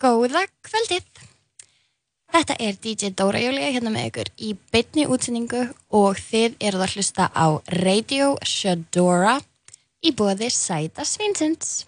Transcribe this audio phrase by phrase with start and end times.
[0.00, 1.04] Góða kvöldið!
[2.32, 5.60] Þetta er DJ Dóra Júlia hérna með ykkur í bytni útsendingu
[5.98, 7.46] og þið eruð að hlusta á
[7.82, 9.34] Radio Shadora
[10.00, 11.82] í bóði Sæta Svinsins.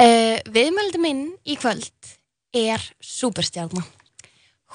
[0.00, 2.14] Uh, Viðmældi minn í kvöld
[2.56, 3.84] er superstjálma.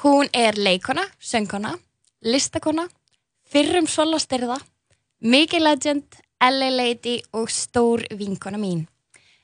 [0.03, 1.73] Hún er leikona, söngkona,
[2.21, 2.85] listakona,
[3.49, 4.59] fyrrum solastyrða,
[5.25, 8.85] mikið legend, LA lady og stór vinkona mín.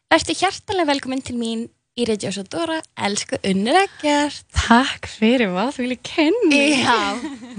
[0.05, 1.65] Verður hjertalega velkominn til mín
[1.95, 4.43] í Radio Shadora, elsku Unnur Eggert.
[4.55, 6.59] Takk fyrir hvað, þú vilja kenni.
[6.81, 6.97] Já,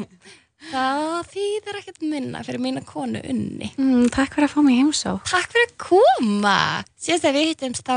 [0.72, 3.70] það þýðir ekkert minna fyrir mína konu Unni.
[3.80, 5.14] Mm, takk fyrir að fá mig heimsá.
[5.30, 6.58] Takk fyrir að koma.
[7.00, 7.96] Síðast að við hittumst þá,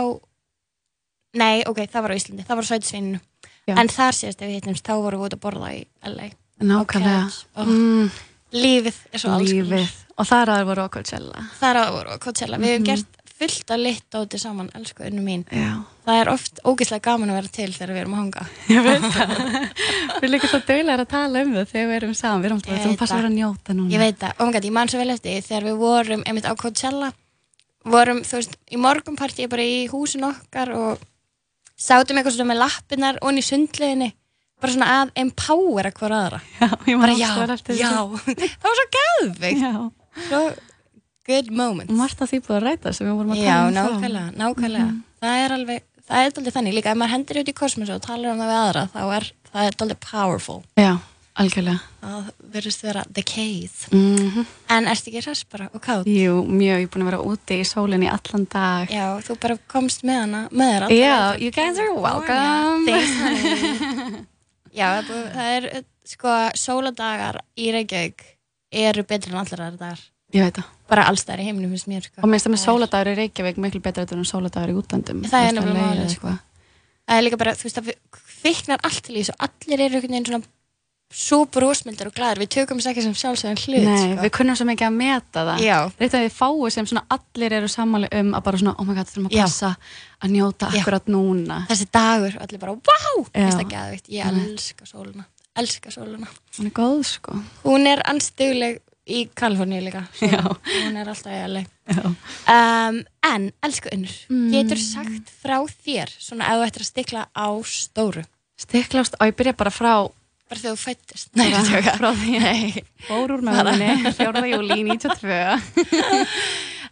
[1.43, 3.21] nei, ok, það var á Íslandi, það var á Sveitisveininu.
[3.67, 3.75] Já.
[3.75, 6.31] En þar síðast að við hittumst, þá vorum við út að borða í LA.
[6.59, 7.23] Nákvæmlega.
[7.27, 7.61] Ok, ó.
[7.67, 8.09] Mm,
[8.55, 9.91] Lífið er svo alls lífið.
[10.19, 11.43] Og þar aðeins voru á Coachella.
[11.59, 12.57] Það er að voru á Coachella.
[12.59, 15.45] Við hefum gert fullt að lit á þetta saman, elsku Unni mín.
[15.53, 15.71] Já.
[16.05, 18.45] Það er oft ógeðslega gaman að vera til þegar við erum að hanga.
[18.75, 19.33] Ég veit það.
[19.39, 22.43] við erum líka svo dögulegar að tala um það þegar við erum saman.
[22.43, 23.93] Við erum alltaf að passa að vera að njóta núna.
[23.95, 26.49] Ég veit það, oh my god, ég man svo vel eftir þegar við vorum einmitt
[26.49, 27.11] á Coachella
[27.87, 31.03] vorum, þú veist, í morgunpartíi bara í húsin okkar og
[31.79, 34.09] sátum eitthvað svona með lappirnar og í sundleginni,
[34.59, 36.41] bara svona að empowera hver aðra.
[36.59, 37.79] Já, ég maður já, alltaf eftir
[38.59, 39.63] það var svo gæðvikt,
[40.27, 40.41] svo
[41.29, 41.91] good moment.
[41.93, 43.83] Og margt að því búið að ræta sem við vorum að Já, tala um þá.
[43.83, 44.89] nákvæmlega, nákvæmlega.
[45.23, 48.03] Það er alveg, það er aldrei þannig, líka ef maður hendur út í kosmosu og
[48.05, 50.59] talar um það við aðra, þá er það er aldrei powerful.
[50.79, 50.91] Já,
[51.39, 51.79] algjörlega.
[51.99, 53.89] Það verðist vera the case.
[53.93, 56.07] Mm En ertu ekki hress bara og kátt?
[56.07, 58.91] Jú, mjög, ég er búin að vera úti í sólinni allan dag.
[58.93, 62.85] Já, þú bara komst með hana, með þér alla Já, you guys are welcome.
[62.87, 64.27] Thanks.
[64.73, 65.67] Já, það er
[66.07, 68.23] sko, sóladagar í Reykjavík
[68.71, 70.03] eru betri en allar aðra dagar.
[70.33, 70.67] Ég veit það.
[70.89, 72.21] Bara allstæðar í heiminum, finnst mér, sko.
[72.23, 75.23] Og minnst það með er- sóladagur í Reykjavík miklu betra þetta en sóladagur í útlandum.
[75.29, 76.37] Það er veist, málið, eða sko.
[77.09, 79.35] Það er líka bara, þú veist, það kviknar allt til í þessu.
[79.39, 80.43] Allir eru einhvern veginn svona
[81.09, 82.37] svo brósmyndar og glæður.
[82.43, 84.21] Við tökum þess ekki sem sjálfsögðan hlut, Nei, sko.
[84.21, 85.61] við kunnum svo mikið að meta það.
[85.65, 85.77] Já.
[85.97, 88.93] Reitt að við fáum sem svona allir eru sammáli um að bara svona, oh my
[88.93, 89.41] god, þurfum að Já.
[89.47, 89.71] passa
[90.21, 90.81] að njóta Já.
[90.83, 91.57] akkurat núna.
[91.71, 93.39] Þessi dagur, allir bara, wow, Já.
[93.39, 94.09] finnst það geðvikt.
[94.13, 95.25] Ég elska sóluna,
[95.57, 96.27] elska sóluna.
[96.59, 97.41] Hún er góð, sko.
[97.65, 98.79] Hún er anstugleg
[99.09, 100.03] í Kaliforníu líka.
[100.21, 101.63] Hún er alltaf í LA.
[101.89, 102.03] Já.
[102.53, 104.51] Um, en, elsku unnur, Mm.
[104.53, 108.23] getur sagt frá þér, svona ef þú ættir að stikla á stóru,
[108.59, 109.93] Stiklast, og ég byrja bara frá,
[110.49, 111.29] bara þegar þú fættist.
[111.39, 111.93] Nei, tjóka.
[111.95, 114.43] frá því fór úr mögunni, 4.
[114.51, 115.39] júli 92.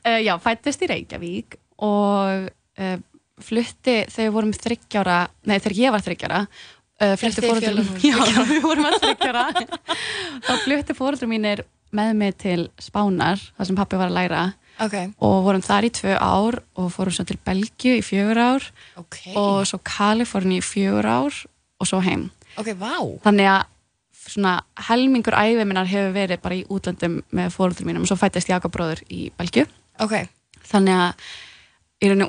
[0.07, 2.47] uh, já, fættist í Reykjavík og
[2.79, 2.97] uh,
[3.43, 5.17] flutti þegar við vorum þryggjára,
[5.49, 8.97] nei þegar ég var þryggjára, uh, flutti þið fóröldur fjölan voru Já, við vorum að
[9.03, 9.43] þryggjára.
[10.47, 14.41] þá flutti fóröldur mínir með mig til Spánar, þar sem pappi var að læra.
[14.83, 14.93] Ok,
[15.25, 18.67] og vorum þar í tvö ár og fórum svo til Belgíu í fjögur ár.
[19.01, 21.33] Ok, og svo Kaliforni í fjögur ár
[21.79, 22.29] og svo heim.
[22.57, 22.93] ok, vá.
[23.25, 23.65] Þannig að
[24.27, 24.53] svona
[24.89, 28.03] helmingur æfið minnar hefur verið bara í útlöndum með fóröldur mínum.
[28.03, 29.65] Og svo fættist Jakob bróður í Belgíu.
[30.03, 30.27] Ok,
[30.67, 31.27] Þannig að
[32.03, 32.27] í rauninu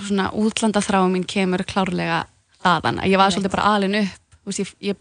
[0.00, 2.26] svona útlandaþráum mín kemur klárlega
[2.62, 3.00] þaðan.
[3.00, 4.96] Að Ég var svolítið bara alin upp, veist, ég, ég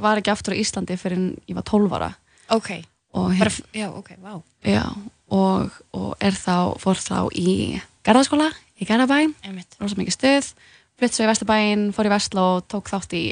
[0.00, 2.08] var ekki aftur á Íslandi fyrir en ég var 12 ára.
[2.56, 2.70] Ok,
[3.16, 4.38] og, bara, hef, já, ok, vá.
[4.68, 4.84] já,
[5.32, 9.22] og, og er þá, fór þá í Garðaskóla í Garðabæ,
[9.80, 10.50] rosa mikið stuð,
[11.00, 13.24] flytt svo í Vesturbæinn, fór í Vestló, tók þátt í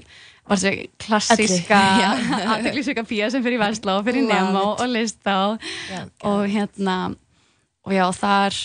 [0.44, 2.08] var þessi klassíska Já.
[2.54, 5.56] aðteglisvika pía sem fyrir Vestló, fyrir Nemo og Listá
[5.88, 6.96] Já, og hérna
[7.84, 8.58] og já, þar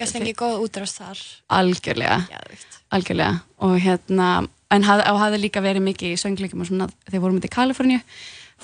[0.00, 1.18] Gæst fengið góð útrást þar.
[1.52, 2.14] algjörlega.
[2.30, 2.76] Geðvikt.
[2.88, 3.40] algjörlega.
[3.60, 4.28] Og hérna
[4.72, 7.98] en haf, hafði líka verið mikið í söngleikum og svona þegar við vorum í Kaliforníu.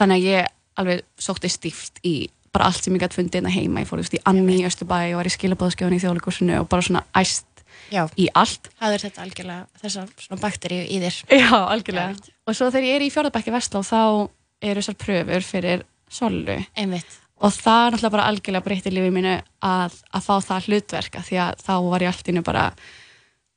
[0.01, 0.49] Þannig að ég
[0.81, 2.15] alveg sótti stíft í
[2.57, 5.19] bara allt sem ég gæti fundið hérna heima ég fór í Anni í Östubæ og
[5.21, 7.45] var í skilabóðskjóðan í þjóðleikursinu og bara svona æst
[7.93, 11.19] Já, í allt hafður þetta algjörlega, þessa svona bakteríu í þér.
[11.39, 12.33] Já, algjörlega Geðveikt.
[12.49, 14.01] og svo þegar ég er í fjórðabækki Vestló þá
[14.67, 17.19] eru þessar pröfur fyrir Sollu Einmitt.
[17.39, 19.35] og það er náttúrulega bara algjörlega breytti lífið mínu
[19.69, 22.65] að, að fá það hlutverk af því að þá var ég allt innu bara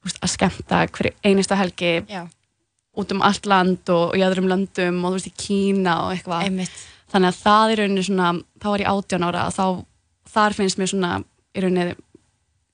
[0.04, 2.22] veist, að skemmta hverju einasta helgi Já,
[3.00, 6.70] út um allt land og í öðrum löndum og þú veist í Kína og eitthvað.
[7.12, 9.66] Þannig að það er rauninni svona þá var ég 18 ára og þá
[10.34, 11.14] þar finnst mér svona
[11.56, 11.96] í rauninni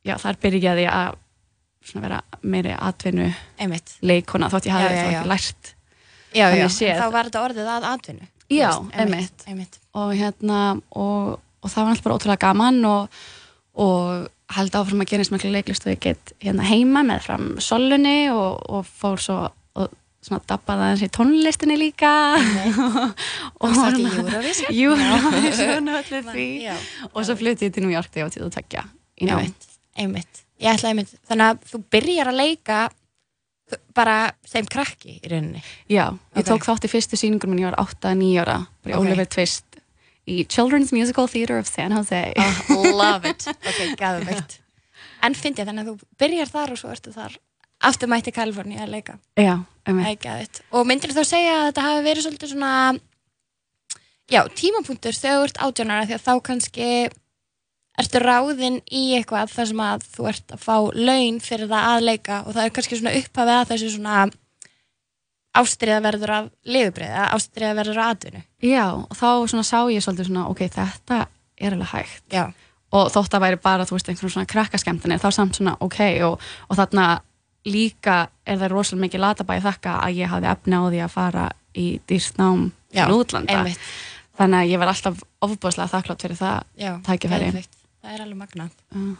[0.05, 1.21] já þar byrjaði ég að
[1.85, 3.29] svona vera meiri atvinnu
[3.61, 3.97] Einmitt.
[4.01, 5.75] leikona þótt ég hafði þetta lært
[6.35, 8.25] Já, já, þá var þetta orðið að atvinnu.
[8.51, 8.69] Já.
[8.99, 9.79] Einmitt.
[9.95, 13.19] og hérna og, og það var alltaf bara ótrúlega gaman og,
[13.81, 17.47] og held áfram að gera eins miklu leiklist og ég get hérna heima með fram
[17.63, 19.39] solunni og, og fór svo
[19.79, 22.11] og svona dabbaði aðeins í tónlistinni líka
[23.61, 24.73] Og það ekki Eurovision?
[24.73, 26.75] Eurovision allir því Já.
[27.11, 28.85] og svo flutti ég til New York þegar ég var til að tekja
[29.21, 29.29] í
[29.95, 30.41] einmitt.
[30.59, 32.79] Þannig að þú byrjar að leika
[33.97, 35.61] bara þeim krakki í rauninni.
[35.89, 36.49] Já, ég Ok.
[36.51, 39.01] tók þátt í fyrstu sýningur minn, ég var 8-9 ára, bara í Ok.
[39.05, 39.79] Oliver Twist
[40.27, 42.33] í Children's Musical Theatre of San Jose.
[42.69, 43.47] Oh, love it.
[43.47, 44.59] Ok, gæðveikt.
[45.25, 47.33] En fyndi ég þannig að þú byrjar þar og svo ertu þar
[47.87, 49.15] aftur mætti Kaliforni að leika.
[49.39, 49.55] Já,
[49.85, 50.61] gæðveikt.
[50.75, 52.71] Og myndir þá segja að þetta hafi verið svolítið svona,
[54.31, 56.89] já, tímapunktur þegar þú ert átjónara því að þá kannski
[57.95, 62.07] ertu ráðinn í eitthvað þar sem að þú ert að fá laun fyrir það að
[62.09, 64.17] leika og það er kannski svona upphafið að þessu svona
[65.55, 68.41] ástriða verður af liðubriða, ástriða verður af atvinnu.
[68.59, 71.19] Já, og þá svona sá ég svolítið svona, ok, þetta
[71.55, 72.25] er alveg hægt.
[72.33, 72.49] Já,
[72.95, 76.43] Og þótt að væri bara, þú veist, einhvern svona krakkaskemtinir, þá samt svona, ok, og,
[76.69, 77.07] og þarna
[77.65, 81.45] líka er það rosalega mikið latabæði þakka að ég hafði efni á því að fara
[81.75, 83.53] í dýrstnám til útlanda.
[83.53, 83.87] einmitt.
[84.35, 86.57] Þannig að ég var alltaf ofbúðslega þakklátt fyrir það
[87.23, 87.77] geðveikt.
[88.01, 88.73] Það er alveg magnað.
[88.95, 89.13] Uh,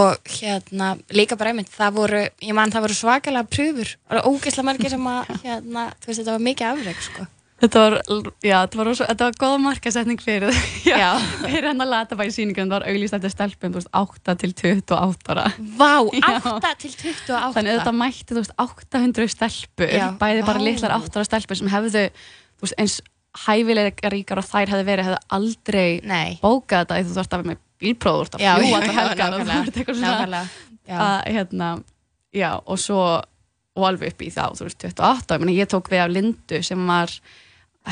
[0.00, 4.68] og hérna líka bara einmitt það voru, ég man það voru svakalega pröfur og ógeðslega
[4.70, 7.26] margir sem að hérna, þú veist þetta var mikið afreg sko.
[7.60, 7.94] Þetta var,
[8.40, 10.54] já, þetta var, rosa, þetta var góð markasetning fyrir
[10.90, 11.08] já, Já.
[11.44, 14.54] fyrir hann að lata bæði sýningum, það var auglýst eftir stelpum, þú veist, 8 til
[14.56, 15.46] 28 ára.
[15.76, 16.30] Vá, Já.
[16.54, 20.06] 8 til 28 Þannig að þetta mætti, þú veist, 800 stelpur, Já.
[20.22, 20.66] bæði bara Vá.
[20.70, 22.06] litlar 8 ára stelpur sem hefðu,
[22.56, 23.00] þú veist, eins
[23.44, 27.50] hæfilega ríkar og þær hefðu verið, hefðu aldrei Nei, bókað þetta, þú þarft að vera
[27.52, 30.00] með bílpróður, þú þarft já, að já, fljúa já, allar helgar og nákvæmlega, ert eitthvað
[30.00, 30.40] svona,
[31.04, 31.68] að, hérna,
[32.40, 33.04] já, og svo,
[33.78, 36.60] og alveg upp í þá, þú veist, 28, ég, meni, ég tók við af Lindu
[36.66, 37.14] sem var,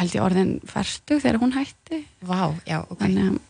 [0.00, 3.44] held ég orðin færstu þegar hún hætti, Vá, já, ok þannig að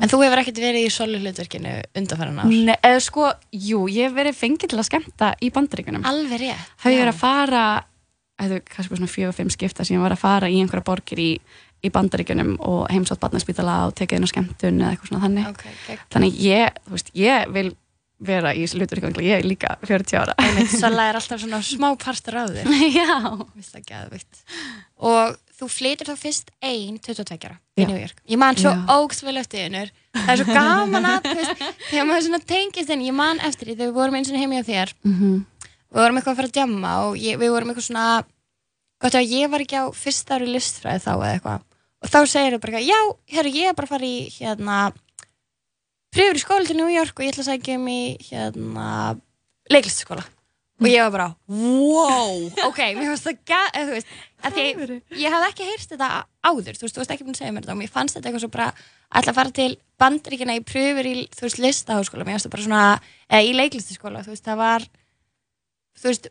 [0.00, 4.08] En þú hefur ekkert verið í solu hlutverkinu undanfæran ár Nei, eða sko, jú, ég
[4.08, 6.06] hef verið fengið til að skemmta í bandaríkunum.
[6.08, 6.88] Alveg rétt já.
[6.88, 7.64] verið að fara,
[8.40, 11.28] er kannski svona fjögur, fimm skipta sem ég var að fara í einhverja borgir í,
[11.84, 15.52] í bandaríkunum og heimsátt barnaspítala og tekið inn á skemmtun eða eitthvað svona þannig.
[15.52, 17.68] Ok, ok Þannig ég, þú veist, ég vil
[18.20, 20.34] vera í hluturikangli, ég er líka 40 ára.
[20.68, 22.66] Sola er alltaf svona smá partur af þér
[22.98, 23.14] Já.
[25.00, 27.84] Og þú flytur þá fyrst ein 22 ára í.
[27.84, 28.18] New York.
[28.28, 28.80] Ég man svo Já.
[28.96, 33.16] ógsvel eftir þennur Það er svo gaman að veist, Þegar maður svona tengist henni Ég
[33.16, 34.94] man eftir því þegar við vorum eins og heimi á þér.
[35.06, 35.40] Mm
[35.90, 38.08] Við vorum eitthvað að fara að djamma Og ég, við vorum eitthvað svona
[39.00, 41.62] Gott að ég var ekki á fyrsta ári listfræði þá eða eitthvað.
[42.00, 42.98] Og þá segir þau bara eitthvað, Já,
[43.36, 44.80] herru, ég er bara að fara í hérna
[46.10, 48.90] Pröfur í skóla til New York Og ég ætla að sækja um í hérna
[49.70, 50.26] Leiklistaskóla
[50.80, 54.12] Og ég var bara, wow, ok, mér fannst það þú veist,
[54.44, 56.08] að því ég hafði ekki heyrst þetta
[56.46, 58.28] áður, þú veist, þú veist ekki búin að segja mér þetta og mér fannst þetta
[58.30, 58.68] eitthvað svo bara
[59.10, 59.70] ætla að fara til
[60.00, 62.84] bandaríkina í pröfur í, þú veist, listaháskóla, mér fannst það bara svona,
[63.28, 64.88] eða í leiklistaskóla, þú veist, það var,
[66.00, 66.28] þú veist,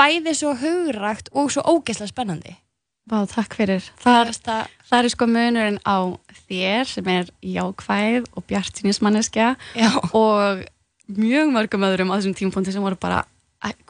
[0.00, 2.56] bæði svo hugrægt og svo ógeðslega spennandi.
[3.04, 3.84] Vá, takk fyrir.
[4.00, 5.96] Það Það, það, er sko munurinn á
[6.48, 10.64] þér sem er jákvæð og bjartinismanneskja já, og
[11.12, 13.33] mjög mörgum öðrum á þessum tímpunkti sem voru bara "Æ,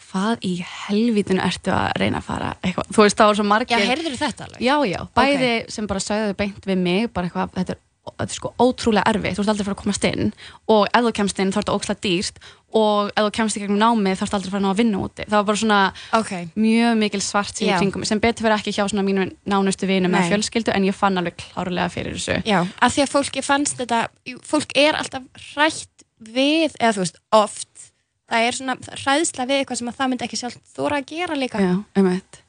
[0.05, 0.53] hvað í
[0.87, 2.53] helvítinu ertu að reyna að fara?
[2.63, 4.61] Eitthvað, þú veist það var svo já, margir heyrður þetta alveg?
[4.63, 8.37] já, já, bæði sem bara sagði beint við mig, bara eitthvað, þetta er, þetta er
[8.37, 10.35] sko ótrúlega erfið, þú ert aldrei að fara að komast inn.
[10.75, 12.39] Og ef þú kemst inn þá er þetta ókslega dýrt.
[12.75, 15.25] Og ef þú kemst í gegnum námið þá ert aldrei að fara að vinna úti,
[15.29, 15.81] það var bara svona
[16.19, 17.77] Ok, mjög mikil svart sín í Já.
[17.79, 20.19] kringum sem betur verið ekki hjá svona mínu nánustu vinum Nei.
[20.19, 22.41] með fjölskyldu en ég fann alveg klárlega fyrir þessu.
[22.51, 24.01] Já, að því að fólki fannst þetta,
[24.43, 25.23] fólk er alltaf
[25.55, 27.91] hrætt við, eða þú veist, oft,
[28.35, 31.39] það er svona hræðsla við eitthvað sem að það myndi ekki sjálf þóra að gera
[31.39, 31.63] líka.
[31.63, 31.73] já,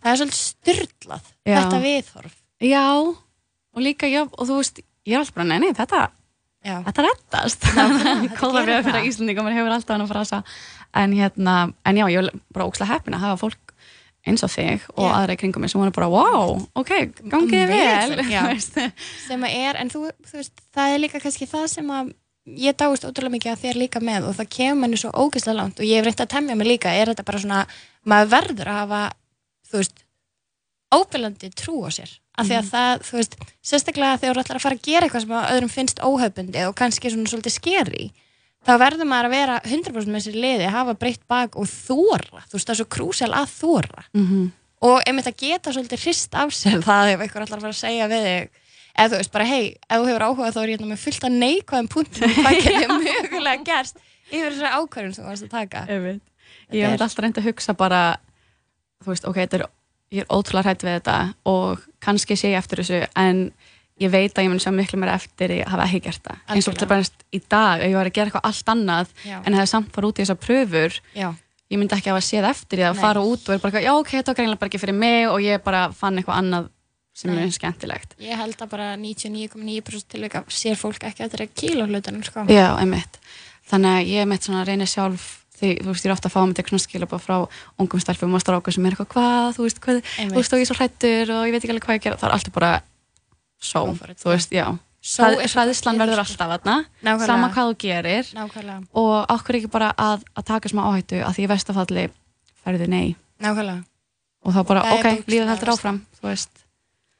[0.01, 1.55] Það er svolítið styrlað, Já.
[1.61, 2.35] þetta viðhorf.
[2.65, 2.83] já,
[3.75, 6.05] og líka já, og þú veist, ég er alltaf bara, nei, nei, þetta
[6.65, 7.03] Já, þetta
[8.41, 10.39] góða gerir við fyrir Íslandingum maður hefur alltaf hann að frasa.
[10.97, 11.53] En hérna,
[11.85, 13.73] en já, ég er bara ókslega heppin að hafa fólk
[14.25, 16.91] eins og þig og aðra í kringum mig sem voru bara, wow, ok
[17.29, 18.23] gangið Vel,
[19.27, 22.09] sem að er, en þú, þú veist, það er líka kannski það sem að
[22.45, 25.79] ég dáist ótrúlega mikið að þér líka með og það kemur manni svo ógeðslega langt
[25.81, 27.61] og ég hef reynt að temja mig líka, er þetta bara svona,
[28.05, 28.99] maður verður að hafa,
[29.69, 30.03] þú veist,
[30.95, 32.11] óbyrlandi trú á sér.
[32.35, 35.23] Af því að það, þú veist, sérstaklega þegar þú ætlar að fara að gera eitthvað
[35.23, 38.09] sem öðrum finnst óhaupundi og kannski svona svolítið skeri,
[38.67, 42.57] þá verður maður að vera 100% með sér liði, hafa breytt bak og þóra, þú
[42.59, 44.05] veist, það er svo krúsjál að þóra.
[44.13, 44.45] Mhm.
[44.85, 47.79] og einmitt að geta svolítið hrist af sér það ef einhver ætlar að fara að
[47.79, 48.49] segja við þig
[48.95, 51.27] eða þú veist bara hei, ef þú hefur áhuga þá er ég hérna með fullt
[51.27, 53.99] af neikvæðum punktum hvað getur mögulega gerst
[54.31, 55.85] yfir þessari ákvörðun sem þú varst að taka.
[55.85, 58.01] Þetta ég hef er- alltaf reynd að hugsa bara
[59.03, 59.65] þú veist, ok, þetta er
[60.15, 61.15] ég er ótrúlega hrætt við þetta
[61.51, 63.39] og kannski sé ég eftir þessu en
[64.01, 66.39] ég veit að ég mun sjá miklu meira eftir að hafa ekki gert það.
[66.51, 69.37] Eins og þetta bara í dag, ef ég var að gera eitthvað allt annað Já.
[69.45, 71.29] en hefði samt fara út í þessar pröfur já,
[71.71, 74.11] ég myndi ekki hafa séð eftir því að fara út og er bara, já ok,
[74.17, 76.67] þetta var greinlega bara ekki fyrir mig og ég bara fann eitthvað annað
[77.15, 77.45] sem Nei.
[77.47, 82.43] er skemmtilegt ég held að bara 99,9% tilvika sér fólk ekki að kíla hlutunum sko.
[82.51, 83.19] Já, einmitt
[83.71, 86.41] þannig að ég mitt svona reynir sjálf því, þú veist, ég er ofta að fá
[86.45, 87.35] mig til svona skilabá frá
[87.79, 90.65] ungum stelpum og strákum sem er eitthvað, hvað, þú veist, hvað, þú veist, og ég
[90.65, 92.71] er svo hrættur og ég veit ekki alveg hvað ég gera, það er alltaf bara
[93.63, 93.85] svo,
[94.19, 94.67] þú veist, já
[95.05, 96.43] So Hræð- er svo hræðslan gott verður sko.
[96.43, 97.25] alltaf Nákvæmlega.
[97.29, 98.77] sama hvað þú gerir Nákvæmlega.
[98.97, 102.05] og okkur ekki bara að, að taka smá áhættu að því vestafalli
[102.65, 103.83] færði nei Nákvæmlega.
[104.43, 105.79] og þá bara, er ok, lífið heldur verst.
[105.85, 106.64] áfram, þú veist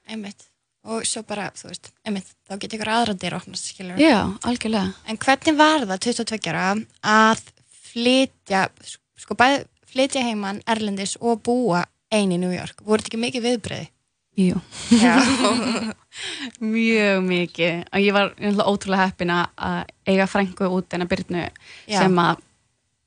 [0.06, 0.46] Einmitt.
[0.86, 3.98] Og svo bara, þú veist, einmitt, þá getur ykkur aðra dyr opnast, skilur.
[3.98, 6.66] Já, algjörlega En hvernig var það 22 ára
[7.02, 7.42] að
[7.90, 8.68] flytja,
[9.18, 11.82] sko bæði flytja heimann Erlendis og búa
[12.14, 12.84] einn í New York?
[12.86, 13.88] Voru þetta ekki mikið viðbreyði?
[14.36, 14.60] Jú,
[16.60, 18.34] mjög mikið og ég var
[18.68, 21.46] ótrúlega heppin að- eiga frængu út en að byrnu
[21.88, 22.42] sem að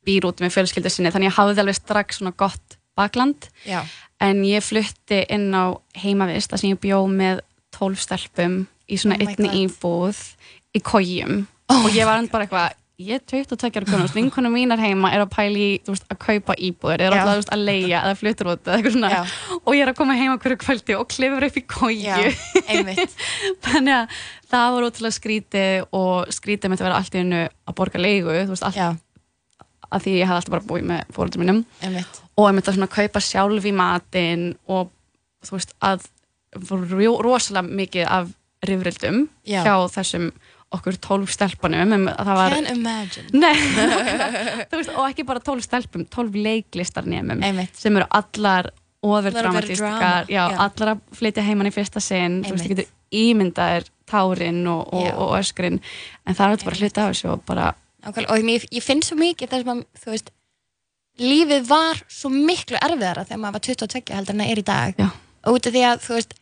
[0.05, 3.49] býr út með fjölskyldu sinni þannig að ég hafði alveg strax svona gott bakland.
[3.67, 3.81] Já.
[4.19, 7.39] en ég flutti inn á heimavist þar sem ég bjó með
[7.77, 10.19] 12 stelpum í svona Oh einni íbúð
[10.75, 14.81] í kójum og ég var hann bara eitthvað ég er 22 ára konum, vinkunum mínar
[14.81, 18.49] heima er að pæli veist, að kaupa íbúður er alltaf, veist, að leia eða fluttur
[18.51, 19.21] út eða
[19.61, 22.33] og ég er að koma heima hverju kvöldi og klifur upp í kóju
[23.65, 24.17] þannig að
[24.51, 28.35] það var ótrúlega skrítið og skrítið með að vera allt í hennu að borga leigu,
[28.35, 28.89] þú veist, allt Já,
[29.89, 32.21] að því ég hafði alltaf bara búið með fóröldum mínum einmitt.
[32.37, 34.91] og ég myndi að svona kaupa sjálf í matinn og
[35.45, 36.05] þú veist að
[36.93, 38.31] ro- rosalega mikið af
[38.67, 39.63] rifrildum Já.
[39.63, 40.31] hjá þessum
[40.75, 43.29] okkur tólf stelpunum var Can imagine.
[43.33, 43.55] Nei,
[44.69, 47.73] veist, og ekki bara tólf stelpum, tólf leiklistarnemum Einmitt.
[47.79, 48.69] sem eru allar
[50.29, 50.43] já.
[50.67, 55.07] allar að flytja heimann í fyrsta sinn, þú veist, þú getur ímyndaðir tárin og, og,
[55.23, 55.79] og öskrin
[56.27, 57.71] en það er bara hluti af þessu og bara.
[58.07, 60.29] Og ég, ég finn svo mikið þess að, þú veist,
[61.19, 65.01] lífið var svo miklu erfiðara þegar maður var 22 heldur en það er í dag.
[65.03, 65.09] Já.
[65.47, 66.33] Og út af því að, þú veist,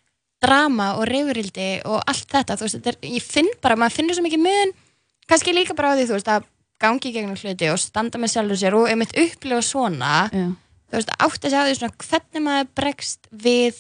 [0.46, 4.18] drama og reyfurildi og allt þetta, þú veist, þetta er, ég finn bara, maður finnur
[4.20, 4.76] svo mikið mun,
[5.28, 6.46] kannski líka bara á því, þú veist, að
[6.78, 10.46] gangi gegnum hluti og standa með sjálfur sér og einmitt upplifa svona, já,
[10.92, 13.80] þú veist, átti að segja því svona hvernig maður bregst við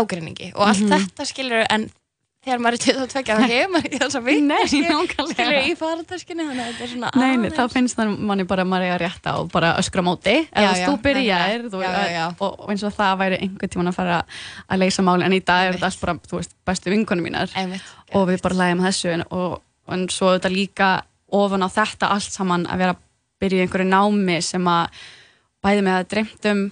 [0.00, 0.94] ágreiningi og allt Mhm.
[0.96, 1.90] þetta skilur en
[2.42, 6.46] þegar maður er 22 þá hefur maður ekki þess að við Nei, skilur í farataskinu
[6.48, 8.98] þannig að þetta er svona Nei, nei, þá finnst það manni bara að maður eiga
[9.02, 10.34] rétt á bara öskra móti.
[10.50, 11.66] Eða þú byrjar.
[12.32, 14.18] Og, og eins og það væri einhvern tíman að fara
[14.66, 17.54] að leysa máli en í dag er þetta allt bara, þú veist, bestu vinkonum mínar.
[17.58, 17.94] Einmitt.
[18.18, 19.14] og við bara lægjum þessu.
[19.14, 19.56] En, og,
[19.94, 20.92] en svo þetta líka
[21.32, 23.02] ofan á þetta allt saman að vera að
[23.42, 25.02] byrja í einhverju námi sem að
[25.62, 26.62] bæði með að dreymt um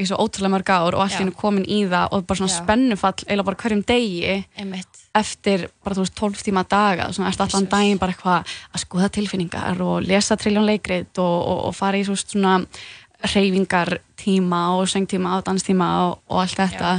[0.00, 1.18] í svo ótrúlega mörg ár og Já.
[1.20, 2.62] hennu komin í það og bara svona Já.
[2.62, 5.02] spennufall eiginlega bara hverjum degi Einmitt.
[5.14, 9.12] eftir bara þú veist 12 tíma daga svona ertu allan daginn bara eitthvað að skoða
[9.16, 12.58] tilfinningar og lesa triljón leikrit og, og, og fara í svo svona
[13.20, 16.92] reyfingar tíma og söngtíma og danstíma og, og allt þetta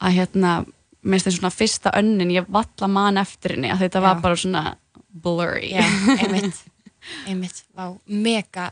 [0.00, 0.54] að hérna
[1.02, 4.04] minnst þetta svona fyrsta önnin ég valla man eftir henni að þetta Já.
[4.08, 4.64] var bara svona
[5.10, 5.84] blurry Já,
[6.18, 6.64] einmitt
[7.28, 7.62] einmitt,
[8.06, 8.70] mega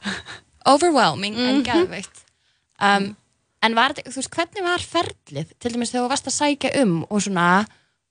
[0.69, 2.25] overwhelming en geðveikt
[2.81, 3.13] um,
[3.65, 7.01] en var þú veist, hvernig var ferlið til dæmis þegar þú varst að sækja um
[7.09, 7.49] og svona,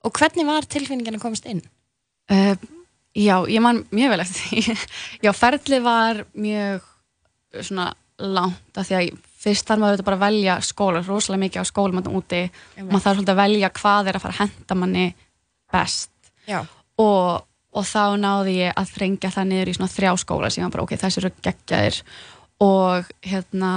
[0.06, 1.62] og hvernig var tilfinningin að komast inn?
[2.32, 2.56] Uh,
[3.16, 4.76] já, ég man mjög vel eftir því.
[5.26, 6.84] Já, ferlið var mjög
[7.62, 11.64] svona langt af því að fyrst þarf maður auðvitað bara að velja skóla, rosalega mikið
[11.64, 12.42] á skólum þarna úti.
[12.82, 15.06] Maður þarf svolítið að velja hvað er að fara að henda manni
[15.72, 16.62] best Já,
[17.04, 20.68] og, og þá náði ég að þrengja það niður í svona þrjá skóla sem ég
[20.68, 22.02] var bara, ok, þessi eru geggjaðir
[22.66, 23.72] og hérna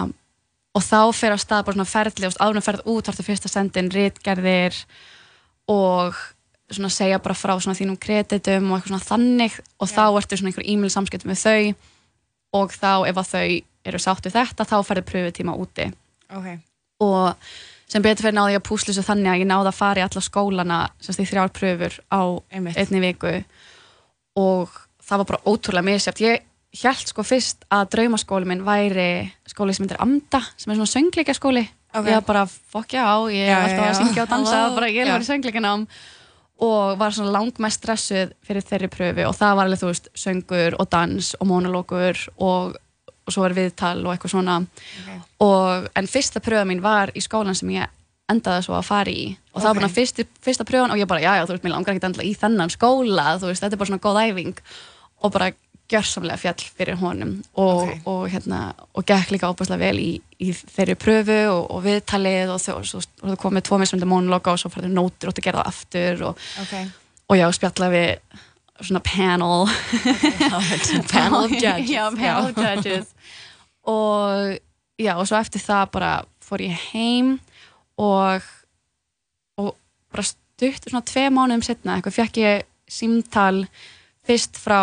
[0.76, 3.28] og þá fer að stað bara svona ferli og áður að ferð út þarf það
[3.30, 4.76] fyrst að senda inn ritgerðir
[5.70, 6.18] og
[6.70, 9.56] svona segja bara frá svona þínum kreditum og eitthvað svona þannig.
[9.82, 11.74] Og þá ertu svona einhver e-mail samskiptum með þau.
[12.60, 13.48] Og þá ef að þau
[13.90, 15.88] eru sátt við þetta þá ferði pröfutíma úti.
[16.30, 16.48] Ok.
[17.02, 17.50] Og
[17.90, 20.04] sem betur fyrir náði ég að púsla þessu þannig að ég náði að fara í
[20.06, 22.20] alla skólana sem í þrjár pröfur á
[22.54, 22.78] Einmitt.
[22.78, 23.32] einni viku.
[24.38, 24.70] Og
[25.02, 29.86] það var bara ótrúlega misjátt ég held sko fyrst að draumaskóli minn væri skóli sem
[29.86, 32.06] heitir Amda sem er svona söngleika skóli Ok.
[32.06, 34.74] ég var bara fokkja á, ég er alltaf að syngja og dansa Hello.
[34.76, 35.08] bara ég Já.
[35.10, 35.86] að vera söngleikanám
[36.60, 40.76] og var svona langmest stressuð fyrir þeirri pröfu og það var alveg þú veist söngur
[40.78, 42.76] og dans og monologur og,
[43.26, 45.08] og svo er viðtal og eitthvað svona Ok.
[45.42, 47.88] og, en fyrsta pröfa mín var í skólan sem ég
[48.30, 51.24] endaði svo að fara í og það var bara fyrsti, fyrsta pröfan og ég bara,
[51.24, 53.80] já, já, þú veist, mér langar ekki endla í þennan skóla, þú veist, þetta er
[53.82, 54.60] bara svona góð æfing
[55.26, 55.50] og bara
[55.90, 58.02] gjörsamlega fjall fyrir honum og, Ok.
[58.06, 58.60] og hérna,
[58.94, 63.66] og gekk líka óbúslega vel í, í þeirri pröfu og, og viðtalið og það komið
[63.68, 66.74] tvo mismundi monologa og svo farið nótur og það gera það aftur og, Ok.
[67.30, 68.38] og já, spjallaði við
[68.80, 69.68] svona panel
[71.12, 71.90] Panel of judges.
[71.90, 73.06] já, panel of judges
[73.84, 74.58] og
[75.00, 76.12] já, og svo eftir það bara
[76.44, 77.34] fór ég heim
[78.00, 78.42] og
[79.60, 79.74] og
[80.12, 83.66] bara stutt svona tvei mánuðum setna, eitthvað fekk ég símtal
[84.26, 84.82] fyrst frá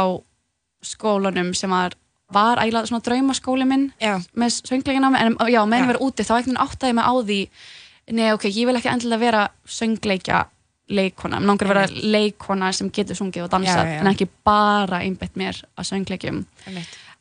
[0.88, 1.96] skólanum sem var
[2.34, 4.18] var eiginlega svona draumaskóli minn Já.
[4.36, 7.40] með söngleikinámi, en já, meðan ég verið úti þá ekkert áttaði mig á því
[8.18, 10.46] nei, ok, ég vil ekki endilega vera söngleikja
[10.88, 15.36] leikona, mér langar að vera leikona sem getur sungið og dansað, en ekki bara einbett
[15.40, 16.44] mér að söngleikjum.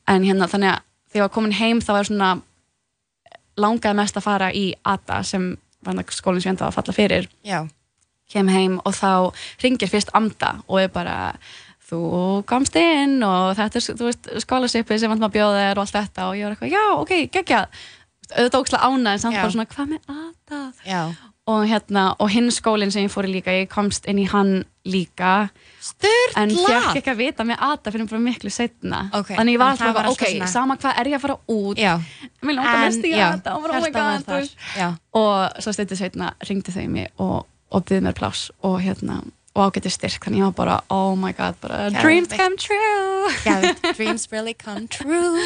[0.07, 2.29] En hérna þannig að þegar ég var komin heim þá var svona
[3.59, 5.49] langaði mest að fara í ATA sem
[5.83, 7.27] var skólinn sem ég enda að falla fyrir.
[7.43, 7.67] Já.
[8.27, 9.31] kem heim og þá
[9.63, 11.37] ringir fyrst Amda og er bara
[11.87, 11.99] þú
[12.49, 16.35] komst inn og þetta er skólasippi sem vantum að bjóða þér og allt þetta og
[16.35, 17.79] ég var eitthvað, já, ok, geggjað
[18.35, 19.41] auðvitað ókslega ánað en samt Já.
[19.41, 20.61] bara svona, hvað með ATA?
[20.83, 21.01] Já.
[21.47, 24.65] Og hérna, og hinn skólinn sem ég fór í líka, ég komst inn í hann
[24.83, 25.47] líka
[25.79, 26.41] Sturla!
[26.41, 29.71] en fekk ekki að vita með ATA fyrir bara miklu setna Ok, þannig ég var
[29.77, 31.93] alltaf bara, ok, svona- sama hvað er ég að fara út Já.
[32.43, 34.59] mér langar mest í já, ATA og bara, oh my god þú veist.
[35.15, 39.21] Og svo stundið setna ringdi þau mig og, og byggði mér pláss og hérna
[39.57, 43.87] og ágætti styrk, þannig ég var bara oh my god, bara dreams come true Geðvikt,
[43.97, 45.41] dreams really come true.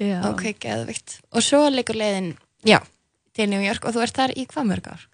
[0.00, 0.18] Já.
[0.32, 1.20] Ok, geðvikt.
[1.36, 2.32] Og svo leikur leiðin,
[2.66, 2.80] já,
[3.36, 5.04] til New York og þú ert þar í hvað mörg ár?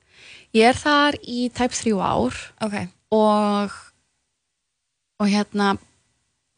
[0.56, 2.76] ég er þar í tæp þrjú ár Ok.
[3.12, 3.74] og
[5.20, 5.74] og hérna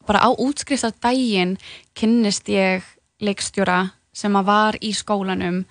[0.07, 1.57] bara á útskriftar daginn
[1.97, 2.85] kynnist ég
[3.19, 5.63] leikstjóra sem að var í skólanum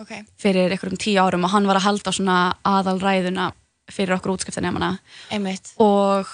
[0.00, 0.12] Ok.
[0.36, 3.50] fyrir einhverjum tíu árum og hann var að halda svona aðalræðuna
[3.90, 4.98] fyrir okkur útskriftanemana
[5.82, 6.28] og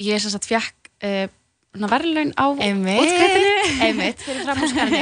[0.00, 1.28] ég sem sagt fekk uh,
[1.70, 2.46] verðlaun á.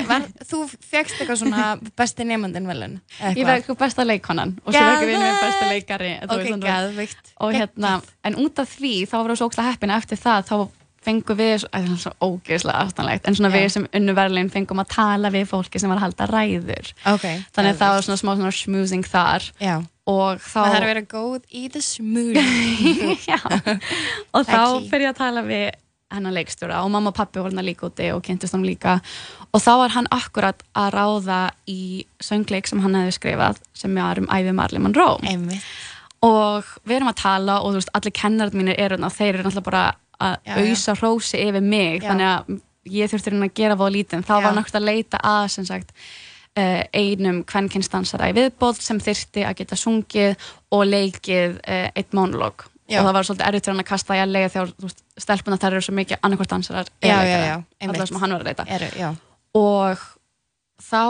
[0.09, 2.99] Var, þú fegst eitthvað svona besti nefnandinn velun?
[3.39, 6.45] ég fekk besta leikonan og svo ég vinna með besta leikari þú Ok,
[6.99, 7.95] veist, og hérna,
[8.29, 10.57] en út af því þá var það svo ókslega heppin eftir það þá
[11.05, 13.57] fengum við, það er svo ógeðslega aftanlegt, en svona Já.
[13.59, 17.27] við sem unnu verðlun fengum að tala við fólki sem var að halda ræður Ok.
[17.55, 19.75] þannig að það var svona smá svona schmoozing þar Já.
[20.11, 23.19] og þá Það þarf að vera góð í the smoothie.
[23.31, 23.39] Já.
[24.35, 25.69] og þá fyrir ég að tala við
[26.09, 28.95] hennar leikstjóra og mamma og pappi voru hann líka úti og kynntist hann líka
[29.53, 34.17] og þá var hann akkurat að ráða í söngleik sem hann hefði skrifað sem var
[34.23, 35.61] um æfi Marley Monroe Einmitt.
[36.25, 39.45] og við erum að tala og þú veist, allir kennarar mínir eru og þeir eru
[39.51, 39.85] náttúrulega bara
[40.19, 42.09] að ausa hrósi yfir mig Já.
[42.11, 42.57] þannig að
[42.89, 44.43] ég þurfti hérna að gera það lítið þá Já.
[44.47, 49.61] var náttúrulega að leita að sem sagt uh, einum kvennkynstansara í viðbót sem þyrfti að
[49.61, 53.01] geta sungið og leikið uh, eitt monolog Já.
[53.01, 55.85] og það var svolítið fyrir hann að kasta í að þú veist, stelpuna þær eru
[55.85, 59.13] svo mikið annarkvort dansarar allar sem hann var að leita
[59.59, 60.07] og
[60.81, 61.03] þá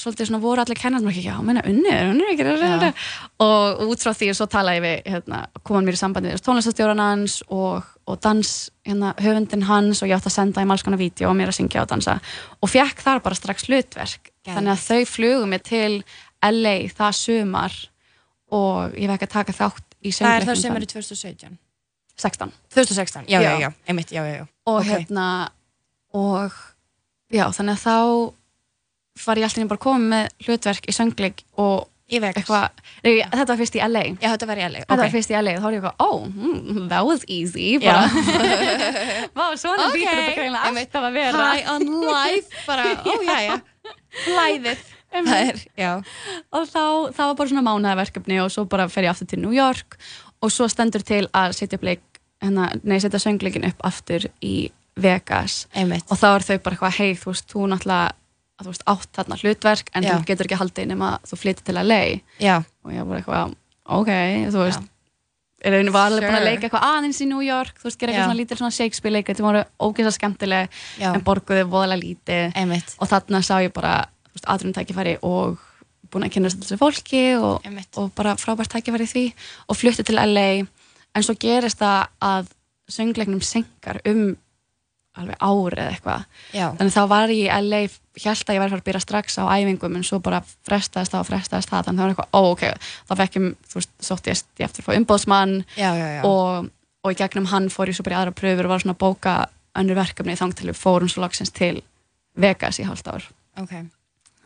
[0.00, 2.92] svolítið svona voru allir kennarnir ekki, já, menna unnir, unnir ekki Já.
[3.44, 6.42] og út frá því svo talaði ég við, hérna, kom hann mér í sambandi við
[6.46, 8.50] tónlistastjóran hans og, og dans,
[8.88, 11.58] hérna, höfundin hans og ég átti að senda þeim alls konar vídeo og mér að
[11.60, 12.18] syngja og dansa
[12.60, 14.54] og fekk þar bara strax hlutverk Geðveikt.
[14.56, 16.02] þannig að þau flugum mér til
[16.50, 17.78] LA það sumar
[18.50, 20.80] og ég fekk að taka þátt í Það er söngleiknum það sem þar.
[20.80, 21.58] eru 2017.
[22.20, 23.60] 16 2016, já, já, Já.
[23.60, 24.46] já, einmitt, já, já, já.
[24.66, 24.88] og Ok.
[24.90, 25.26] hérna
[26.12, 26.52] og
[27.32, 27.96] já, þannig að þá
[29.26, 32.70] var ég alltaf bara komið með hlutverk í söngleik og eitthvað,
[33.04, 34.80] nei, þetta var fyrst í LA Já, þetta var í LA.
[34.82, 35.12] þetta var ok.
[35.14, 38.08] fyrst í LA, þá var ég eitthvað, oh, mm, that was easy bara,
[39.38, 39.94] vá, svona Ok.
[39.94, 40.88] lítur þetta Einmitt.
[40.90, 43.60] alltaf að vera High on life, bara, ó, já, já.
[44.24, 44.82] Flæðið.
[45.10, 45.56] Það er,
[46.54, 46.82] og þá,
[47.14, 49.96] það var bara svona mánaðarverkefni og svo bara fer ég aftur til New York
[50.42, 52.02] og svo stendur til að setja upp leik
[52.42, 54.70] hérna, nei, setja söngleikin upp aftur í
[55.00, 56.06] Vegas Einmitt.
[56.10, 58.14] og þá er þau bara eitthvað, hei, þú veist, þú náttúrulega
[58.60, 60.12] að þú veist, átt þarna hlutverk en Já.
[60.14, 62.00] þú getur ekki haldið nema að þú flyttir til LA
[62.40, 63.54] Já, og ég var eitthvað,
[63.98, 64.10] ok,
[64.52, 64.88] þú veist
[65.60, 66.40] er einu var alveg búin Sure.
[66.40, 69.12] að leika eitthvað aðeins í New York, þú veist, gera eitthvað svona lítil svona Shakespeare
[69.12, 70.70] leik, þetta voru ógeðsa skemmtileg
[71.00, 72.54] já, en borguðu voðalega lítið.
[72.56, 72.94] Einmitt.
[72.96, 75.58] og þarna sá ég bara, þú veist, aðrun tækifæri og
[76.10, 77.66] búin að kynast þessu fólki og,
[78.00, 79.24] og bara frábært tækifæri því.
[79.68, 80.48] Og flutti til LA
[81.14, 82.48] en svo gerist það að
[82.90, 84.32] söngleiknum senkar um
[85.18, 86.24] alveg árið eða eitthvað.
[86.78, 87.80] Þannig þá var ég í LA
[88.20, 91.20] held að ég væri að að byrja strax á æfingum en svo bara frestaðist það
[91.24, 92.64] og frestaðist það þannig það var eitthvað, ó ok,
[93.08, 95.54] þá fekk ég þú veist, sótti ég eftir að fá umbóðsmann
[96.28, 96.70] og,
[97.04, 99.02] og í gegnum hann fór ég svo bara í aðra pröfur og var svona að
[99.02, 99.34] bóka
[99.80, 101.80] önnur verkefni þang til við fórum svo loksins til
[102.40, 103.26] Vegas í hálft ár.
[103.58, 103.74] Ok,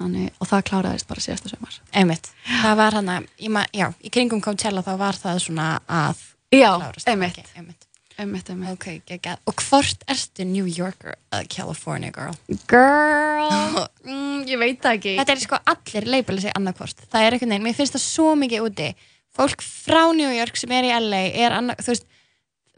[0.01, 2.31] þannig, og það kláraðist bara síðasta sömar einmitt.
[2.63, 2.97] Það var
[3.39, 6.23] í, ma- já, í kringum Coachella þá var það svona að
[6.55, 6.71] Já,
[7.11, 7.84] einmitt, Ok, einmitt.
[8.19, 9.41] Einmitt, einmitt Ok, geggjað.
[9.51, 12.37] Og hvort ertu New Yorker eða California girl?
[12.71, 17.05] Girl, mm, ég veit það ekki Þetta er sko allir leipila sig annarkvort.
[17.11, 18.89] Það er einhvern veginn, mér finnst það svo mikið úti.
[19.35, 22.05] Fólk frá New York sem er í LA er annað, þú veist,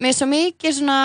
[0.01, 1.01] mér er svo mikið svona,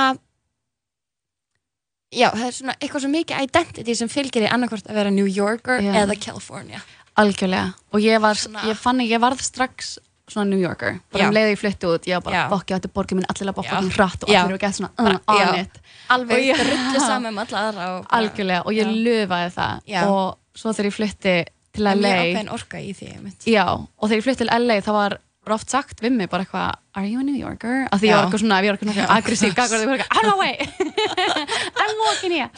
[2.16, 5.28] já, það er svona eitthvað svo mikið identity sem fylgir í annarkvort að vera New
[5.28, 5.92] Yorker Já.
[6.06, 6.80] eða California.
[7.20, 9.98] algjörlega og ég var, Svona- ég fann að ég varð strax
[10.32, 11.00] svona New Yorker.
[11.14, 12.44] Bara um leiði ég flytti út, ég var bara Já.
[12.52, 13.72] bokki þetta borgið minn allir að Já.
[13.76, 15.82] hann hratt og allir eru gett svona uh, on it.
[16.16, 19.82] Alveg Og ég- drullu saman með alla aðra og algjörlega og ég löfaði það.
[19.92, 20.06] Já.
[20.08, 21.36] og svo þegar ég flytti
[21.72, 23.12] til LA mjög ákveðin orka í því
[23.48, 25.20] já, og þegar ég flytti til LA þá var
[25.52, 27.88] oft sagt við mig bara eitthvað are you a New Yorker?
[27.92, 28.18] af því ég Já.
[28.18, 30.56] var eitthvað svona, ég var eitthvað aggressív gagvar, ég var eitthvað, I'm no way.
[31.82, 32.50] I'm walking here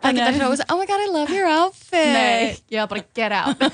[0.00, 2.12] Það geta Þannig að- hljóðið, oh my god I love your outfit.
[2.14, 3.64] Nei, ég var bara get out.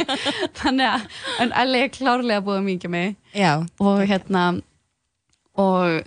[0.60, 1.04] Þannig að
[1.44, 3.16] en LA er klárlega búið að mingja mig.
[3.36, 4.44] Já, og hérna
[5.56, 6.00] og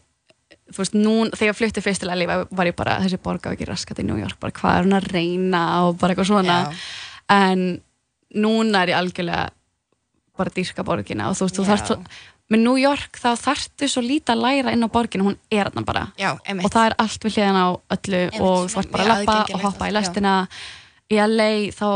[0.70, 3.48] þú veist, nú, þegar ég flutti fyrst til LA var, var ég bara, þessi borg
[3.48, 6.30] á ekki raskat í New York, bara hvað er hún að reyna og bara eitthvað
[6.30, 6.58] svona.
[6.68, 6.84] Já.
[7.40, 7.64] en
[8.36, 9.48] núna er ég algjörlega
[10.38, 11.70] bara dýrka borgina og þú veist, þú Já.
[11.72, 11.98] þarft svo
[12.50, 15.86] með New York þá þarftu svo lítið að læra inn á borginu, hún er þarna
[15.86, 16.06] bara.
[16.18, 19.12] Já, og það er allt við hliðan á öllu Einmitt, og þú ert bara að
[19.14, 20.34] lappa og hoppa í lestina.
[21.10, 21.90] Í LA þá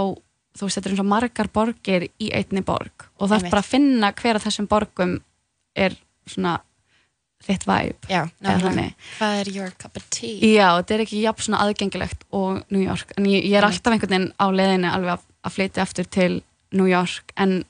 [0.53, 3.07] þú veist þetta er eins og margar borgir í einni borg.
[3.17, 5.17] Og það er bara að finna hver af þessum borgum
[5.73, 5.97] er
[6.29, 6.59] svona
[7.43, 8.07] þitt væp.
[9.17, 10.37] Hvað er your cup of tea?
[10.53, 13.15] já, þetta er ekki jafn svona aðgengilegt og New York.
[13.17, 16.31] En ég, ég er alltaf einhvern veginn á leiðinni alveg að, að flytja aftur til
[16.73, 17.33] New York.
[17.35, 17.63] En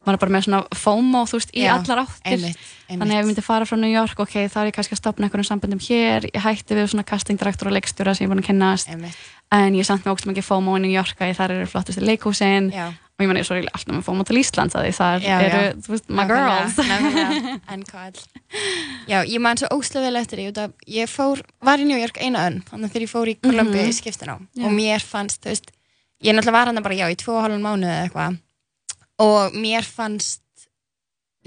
[0.00, 2.32] maður er bara með svona FOMO veist í Já, allar áttir.
[2.32, 4.96] Einmitt, einmitt Þannig ef ég myndi fara frá New York, ok, þá er ég kannski
[4.96, 8.32] að stopna einhvern samböndum hér, ég hætti við svona castingdirektor og leikstjóra sem ég er
[8.32, 8.88] búin að kynnast.
[8.94, 9.20] Einmitt,
[9.52, 12.72] en ég samt með ógst mikið FOMO í New York að þar eru flottustu leikhúsin.
[12.72, 12.88] Já.
[13.20, 15.64] Og ég meni svo er ég alltaf með FOMO til Íslands að þar Já, eru,
[15.84, 16.78] þú veist, my girls.
[17.90, 18.20] hvað
[19.12, 22.46] Já, ég man svo óslega vel eftir því Ég fór, var í New York eina
[22.48, 24.36] önn Þannig að þegar ég fór í Columbia í skiptin á.
[24.40, 25.68] Og mér fannst, þú veist
[26.24, 28.40] Ég náttúrulega var hann bara, já, í tvo og hálfum mánuði eða eitthvað
[29.20, 30.42] Og mér fannst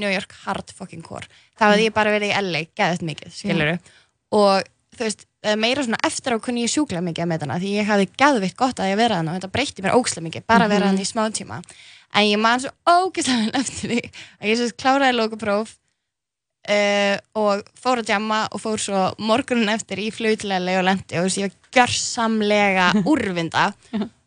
[0.02, 1.28] New York hard fucking core.
[1.58, 3.76] Það hafði ég bara verið í LA, geðið mikið, skiluru
[4.34, 4.64] Og
[4.98, 5.28] þú veist,
[5.62, 8.82] meira svona eftir á kunni ég sjúklega mikið með hana Því ég hafði geðvitt gott
[8.82, 11.28] að ég vera hana Og þetta breytti mér óslega mikið, bara vera hana í smá
[11.34, 11.62] tíma
[12.14, 14.02] En ég man svo ógeðslega vel eftir því
[14.42, 15.78] Að ég sérst kláraði lókupróf
[16.70, 21.28] uh, og fór að jamma og fór svo morgunin eftir í flautilegi og lendi og
[21.28, 23.70] veist, ég var gjörsamlega úrvinda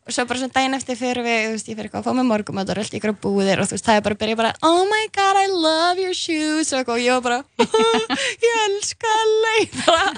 [0.07, 2.17] og svo bara svona daginn eftir fyrir við, þú veist, ég fyrir eitthvað að fá
[2.17, 4.39] með morgumöld og röldi ykkur á búðir og þú veist, það er bara að byrja
[4.39, 6.71] bara oh my god, I love your shoes.
[6.71, 7.39] Og eitthvað, og ég var bara
[8.47, 10.09] ég elska leið bara,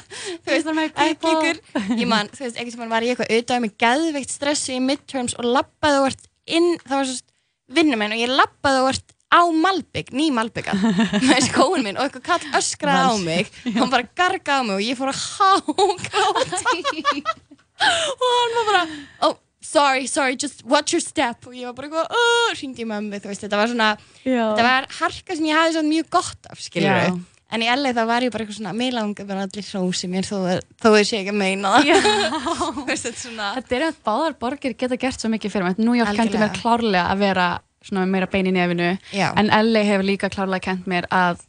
[0.45, 0.73] þú veist,
[1.05, 1.61] ekki ykkur.
[1.97, 5.37] Ég man, þú veist, einhvern veginn var ég eitthvað auðvitað með geðveikt stressi í midterms
[5.39, 9.15] og lappaði og vart inn, það var svo vinnum minn og ég lappaði og vart
[9.29, 10.73] á Malbygg, ný Malbygga
[11.21, 14.73] með skóin minn og eitthvað kall öskraði á mig og hann bara gargaði á mig
[14.79, 17.21] og ég fór að hágráti
[18.25, 18.81] og hann var bara
[19.27, 19.37] oh,
[19.69, 21.45] sorry, sorry, just watch your step.
[21.47, 23.89] Og ég var bara eitthvað, oh, hringdi í mömmu þú veist, þetta var svona,
[24.23, 27.13] þetta var harka sem ég hafði svona mjög gott af, skiljur Já.
[27.55, 30.27] en í LA þá var ég bara eitthvað svona mér langar bara allir hrósi mér
[30.27, 30.37] þó,
[30.81, 31.73] þau sé ekki að meina.
[32.89, 35.81] Það þetta er að báðar borgir geta gert svo mikið fyrir mig.
[35.81, 37.49] New York kendi mér klárlega að vera
[37.85, 38.89] svona meira bein í nefinu.
[39.15, 39.29] Já.
[39.39, 41.45] en LA hefur líka klárlega kent mér að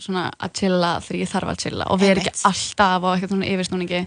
[0.00, 2.46] svona að chilla þegar ég þarf að chilla og vera ekki Einmitt.
[2.50, 4.00] alltaf á eitthvað svona yfirsnúningi.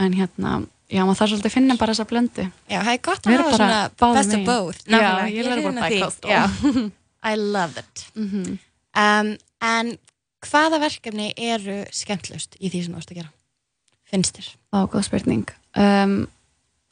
[0.00, 0.52] En hérna,
[0.90, 3.56] já maður þarf svolítið að finna bara þessa blöndu Já, það er gott að hafa
[3.56, 3.80] svona
[4.16, 5.96] best of both Já, ég er bara því.
[5.96, 6.30] bi-coastal.
[6.30, 6.90] Já.
[7.30, 8.58] I love it mm
[8.96, 9.90] um, En
[10.40, 13.30] hvaða verkefni eru skemmtlust í því sem þú ást að gera?
[14.10, 14.46] Finnst þér?
[14.72, 15.44] Á, góð spurning
[15.76, 16.14] um,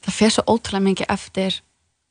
[0.05, 1.57] Það fer svo ótrúlega mikið eftir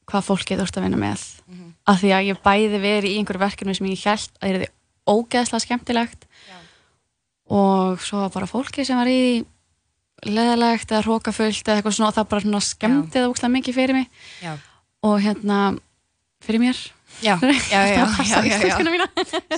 [0.08, 1.68] hvað fólkið þú ert að vinna með Mhm.
[1.88, 4.72] af því að ég bæði verið í einhverju verkefni sem ég held að er þið
[5.08, 6.56] ógeðslega skemmtilegt Já.
[7.56, 9.44] og svo bara fólkið sem var í
[10.26, 13.98] leðalegt eða hrókafullt eða eitthvað svona og það bara svona skemmti það ógeðslega mikið fyrir
[13.98, 14.08] mig.
[14.42, 14.52] Já,
[15.06, 15.58] og hérna
[16.44, 16.80] fyrir mér.
[17.22, 17.34] Já,
[17.72, 19.06] já, já, já, já, já.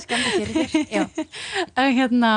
[0.01, 1.03] Skemmti fyrir þér Já,
[1.77, 2.31] en hérna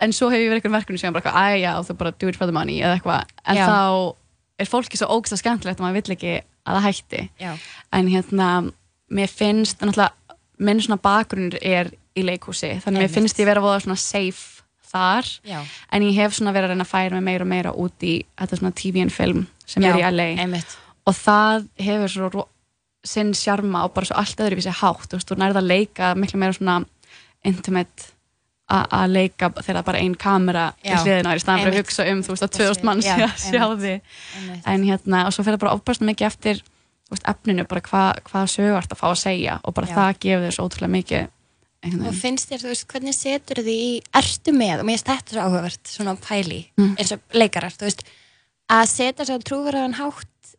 [0.00, 2.38] en svo hef ég verið einhverjum verkefni sem bara æja, og þú bara do it
[2.38, 3.66] for the money eða eitthvað, en Já.
[3.68, 6.34] þá er fólki svo ógst skemmtilegt að maður vill ekki
[6.66, 7.22] að það hætti.
[7.40, 7.52] Já,
[7.96, 8.48] en hérna,
[9.12, 13.16] mér finnst náttúrulega, minn svona bakgrunnur er í leikhúsi, þannig mér Einmitt.
[13.16, 14.55] finnst ég vera voða svona safe
[14.92, 15.30] þar.
[15.44, 15.60] Já.
[15.92, 18.14] En ég hef svona verið að reyna að færa mig meira og meira út í
[18.38, 20.76] þetta svona TV en film sem Já, er í LA Einmitt.
[21.06, 22.48] Og það hefur svo ro-
[23.06, 25.06] sinn sjarma og bara svo allt öðruvísi hátt.
[25.10, 26.80] Þú veist, þú nærða að leika miklu meira svona
[27.46, 28.12] intimate
[28.66, 31.76] að leika þegar bara ein kamera í Já, í staðan fyrir að einmitt.
[31.86, 34.66] hugsa um þú veist að Þessi- 2000 mann sé að sjá Einmitt.
[34.66, 36.62] en hérna, og svo fyrir bara ofbærsna mikið eftir
[37.10, 39.60] veist, efninu, bara hvað hva sögart að fá að segja.
[39.62, 39.94] Og bara Já.
[39.94, 41.28] það gefur þér svo ótrúlega mikið
[41.94, 42.20] Og veginn.
[42.20, 45.44] finnst þér, þú veist, hvernig setur því í ertu með, og mér finnst þetta svo
[45.46, 46.96] áhugavert svona pæli, Mm.
[46.98, 48.02] eins og leikarar þú veist,
[48.70, 50.56] að setja svo trúverðan hátt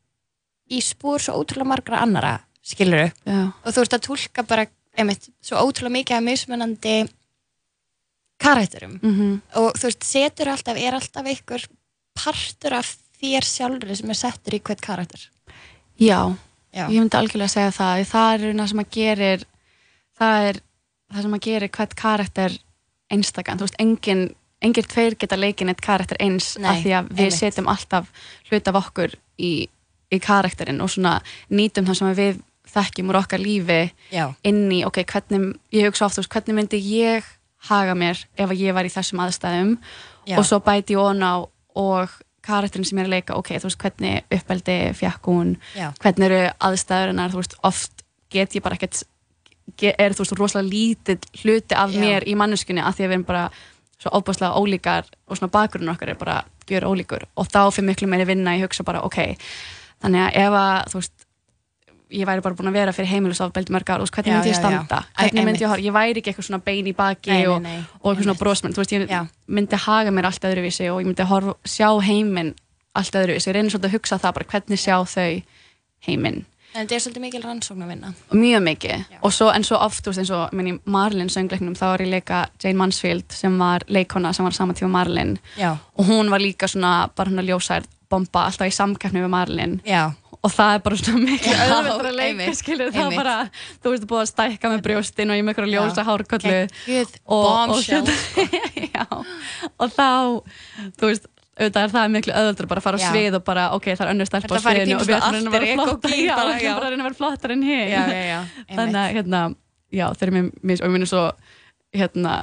[0.72, 5.30] í spór svo ótrúlega margra annara, skilur Já, og þú ert að tólka bara, einmitt,
[5.42, 6.96] svo ótrúlega mikið af mismunandi
[8.40, 9.00] karakterum.
[9.02, 11.68] Mm og þú veist, setur alltaf, er alltaf einhver
[12.18, 15.30] partur af þér sjálfur sem er settur í hvert karakter?
[16.00, 16.36] Já.
[16.76, 19.44] Já, ég myndi algjörlega segja það, það er það sem að gerir
[20.20, 20.60] það er
[21.13, 22.58] það sem að gera hvert karakter
[23.13, 24.28] einstakann, þú veist, engin
[24.62, 27.38] engir tveir geta leikin eitt karakter eins Nei, af því að við einmitt.
[27.38, 28.08] setjum alltaf
[28.50, 29.52] hlut af okkur í,
[30.10, 31.20] í karakterinn og svona
[31.54, 32.39] nýtum það sem við
[32.74, 37.28] þekkjum úr okkar lífi Já, inn í, ok, hvernig, ég hugsa oft, hvernig myndi ég
[37.70, 39.76] haga mér ef ég var í þessum aðstæðum?
[40.28, 40.39] Já.
[40.41, 41.46] og svo bæti ég on á
[41.78, 42.17] og
[42.48, 45.54] karakterin sem ég er að leika, ok, þú veist, hvernig uppeldi fjakk hún,
[46.02, 49.04] hvernig eru aðstæðurinnar, þú veist, oft get ég bara ekkert,
[49.78, 52.00] er þú veist, rosalega lítill hluti af Já.
[52.00, 53.50] mér í manneskunni af því að við erum bara
[53.98, 57.26] svo óbúslega ólíkar og svona bakgrunn okkar er bara gjör ólíkur.
[57.36, 59.38] Og þá fyrir miklu meiri vinna ég hugsa bara, ok,
[60.04, 61.28] þannig að ef að, þú veist,
[62.14, 64.52] ég væri bara búin að vera fyrir heimilisofbeldi mörg ár, þú veist, hvernig Já, myndi
[64.52, 64.62] ég já, já.
[64.62, 67.48] standa, Æ, hvernig myndi ég ég væri ekki eitthvað svona bein í baki Nei, nei,
[67.52, 69.22] og, nei, og eitthvað svona brosmenn, veist, ég Já.
[69.48, 72.54] myndi haga mér allt öðruvísi og ég myndi horfa, sjá heiminn
[72.96, 75.42] allt öðruvísi, ég reynir svolítið að hugsa það bara hvernig sjá þau
[76.08, 76.46] heiminn
[76.78, 78.13] en þetta er svolítið mikil rannsókn að vinna.
[78.38, 79.18] mjög mikið.
[79.26, 82.78] Og svo, en svo oft, eins og í Marlin söngleiknum, þá var ég leika Jane
[82.78, 85.38] Mansfield sem var leikona sem var saman tíma Marlin.
[85.58, 89.34] Já, og hún var líka svona bara hún að ljósærð bomba alltaf í samkeppni við
[89.34, 89.80] Marlin.
[89.88, 93.20] Já, og það er bara svona auðvitað að leika skilur það einmitt.
[93.20, 93.38] bara,
[93.84, 98.13] þú veist, búið að stækka með brjóstin og ég með eitthvað ljósa og, og, bombshell.
[98.94, 99.06] já,
[99.78, 100.08] og þá
[101.00, 103.88] þú veist, auðvitað er það miklu auðvitað bara að fara á svið og bara, ok,
[103.93, 106.78] það er önnur stelpa á sviðinu og við ætlum að vera flottar já, við ætlum
[106.78, 107.96] bara að vera flottar en hér
[108.78, 109.41] þannig að, hérna,
[109.89, 111.24] já, þeir eru mér og ég minni svo,
[111.98, 112.36] hérna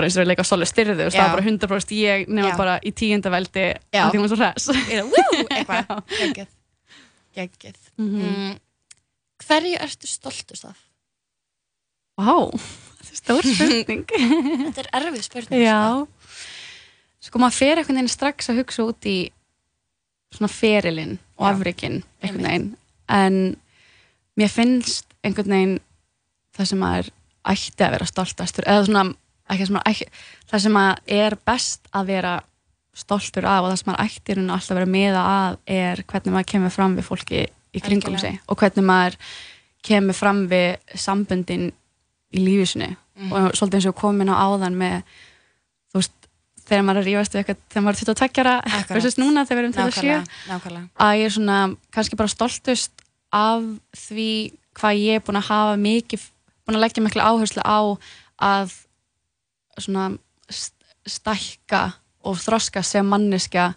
[0.00, 2.56] bara eins og við leika soli styrðu, veist, það var bara 100% ég nema Já.
[2.56, 3.64] bara í tíundaveldi
[4.00, 4.76] að því hún var svo
[5.10, 5.24] wú,
[5.56, 6.52] eitthvað, geggið,
[7.36, 7.80] geggið.
[8.00, 8.54] Mm.
[9.44, 10.78] Hverju ertu stoltust af?
[12.20, 12.32] Vá,
[13.04, 14.06] þetta er stór spurning.
[14.08, 15.66] Þetta er erfið spurning.
[17.20, 19.16] Sko maður fer einhvern veginn strax að hugsa út í
[20.32, 22.68] svona ferilinn og afrikinn einhvern veginn
[23.10, 23.38] en
[24.40, 25.74] mér finnst einhvern veginn
[26.56, 27.10] það sem maður
[27.50, 30.06] ætti að vera stoltastur eða svona maður ætti,
[30.50, 32.34] það sem maður er best að vera
[33.00, 36.34] stoltur af og það sem maður ætti rauninni alltaf að vera meða að er hvernig
[36.36, 38.20] maður kemur fram við fólki í kringum Algjörlega.
[38.20, 39.18] sig og hvernig maður
[39.86, 41.68] kemur fram við samböndin
[42.34, 43.32] í lífisinu Mhm.
[43.36, 45.02] og svolítið eins og komin á áðan með
[46.70, 49.60] þegar maður er að rífast við eitthvað þegar maður er 22 ára versus núna þegar
[49.60, 50.88] við erum 27 Nákvæmlega, nákvæmlega.
[51.06, 51.58] að ég er svona
[51.96, 53.04] kannski bara stoltust
[53.34, 53.64] af
[54.06, 54.28] því
[54.80, 56.28] hvað ég er búin að hafa mikið
[56.66, 57.78] búin að leggja miklu áherslu á
[58.40, 58.76] að
[59.80, 60.06] svona
[60.50, 61.82] st- stækka
[62.28, 63.70] og þroska sem manneskja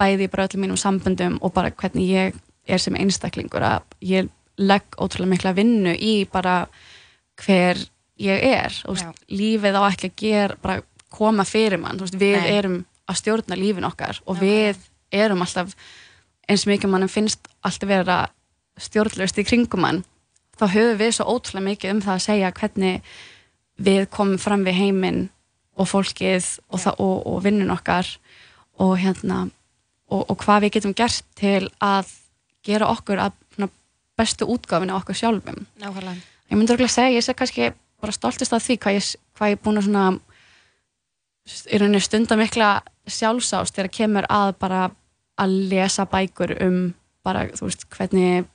[0.00, 4.28] bæði bara öllum mínum samböndum og bara hvernig ég er sem einstaklingur að ég
[4.60, 6.66] legg ótrúlega mikla vinnu í bara
[7.42, 7.80] hver
[8.22, 9.08] ég er og Já.
[9.32, 10.82] lífið á ekki að gera bara
[11.12, 12.52] koma fyrir mann, veist, við Nei.
[12.58, 12.78] erum
[13.10, 14.72] að stjórna lífin okkar og Nákvæmlega.
[14.72, 15.74] við erum alltaf
[16.48, 18.18] eins mikið mannum finnst alltaf vera
[18.80, 20.02] stjórnlaust í kringum mann
[20.58, 23.12] þá höfum við svo ótrúlega mikið um það að segja hvernig
[23.82, 25.22] við komum fram við heiminn
[25.76, 28.08] og fólkið og, og, og vinnun okkar
[28.82, 29.44] og hérna
[30.12, 32.10] og, og hvað við getum gert til að
[32.62, 33.38] gera okkur að
[34.18, 36.20] bestu útgáfinu okkur sjálfum Nákvæmlega.
[36.50, 37.72] ég myndi örgulega segja, ég sé kannski
[38.02, 40.20] bara stoltist af því hvað ég, hvað ég er búin að
[41.46, 42.72] í rauninni stunda mikla
[43.10, 44.82] sjálfsást þegar kemur að bara
[45.40, 46.80] að lesa bækur um
[47.24, 48.46] bara, þú veist, hvernig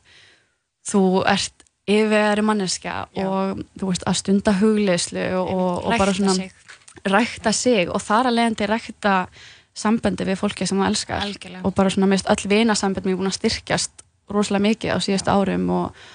[0.88, 3.28] þú ert yfirveri manneskja Já.
[3.28, 6.52] og þú veist, að stunda hugleyslu og, og, og bara svona sig.
[7.08, 9.16] rækta sig og þar að leiðandi rækta
[9.78, 11.64] samböndi við fólki sem þú elskar Algjörlega.
[11.64, 15.32] og bara svona mist öll vinasambönd mér er búin að styrkjast rosalega mikið á síðustu
[15.32, 16.08] árum og,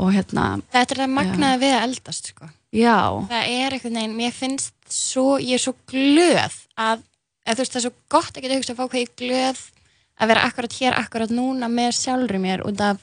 [0.00, 2.48] og hérna, Þetta er það magnaði við að eldast, sko.
[2.72, 2.96] já
[3.30, 7.04] Það er einhvern veginn, mér finnst svo, ég er svo glöð að,
[7.46, 9.62] að þú veist, það er svo gott að geta hugsa að fá hvað ég glöð
[10.20, 13.00] að vera akkurat hér, akkurat núna með sjálfur mér út af,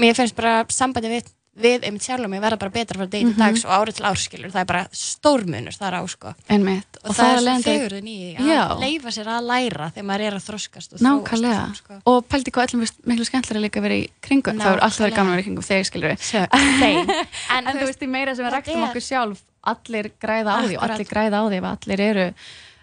[0.00, 3.38] mér finnst bara sambandi við, við einmitt sjálfur mér verða bara betra frá degi til
[3.38, 6.32] dags og árið til árskilur, það er bara stórmunur þar á, sko.
[6.48, 7.00] einmitt.
[7.02, 10.46] Og, það, er svo fegurðin í að leifa sér að læra þegar maður er að
[10.48, 11.98] þroskast og þróast og Nákvæmlega, svona, sko.
[12.12, 15.18] og pældi hvað veist miklu skemmtilega líka að vera í kringum, það er alltaf verið
[15.18, 17.18] gaman að vera í kringum þegar skilur við Same.
[17.58, 20.86] En þú veist, því meira sem við ræktum okkur sjálf allir græða á því og
[20.86, 22.26] allir græða á því ef allir eru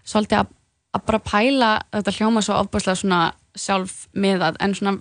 [0.05, 0.51] svolítið að,
[0.95, 3.21] að bara pæla þetta hljóma svo ofbúslega svona
[3.55, 4.97] sjálfmiðað en svona,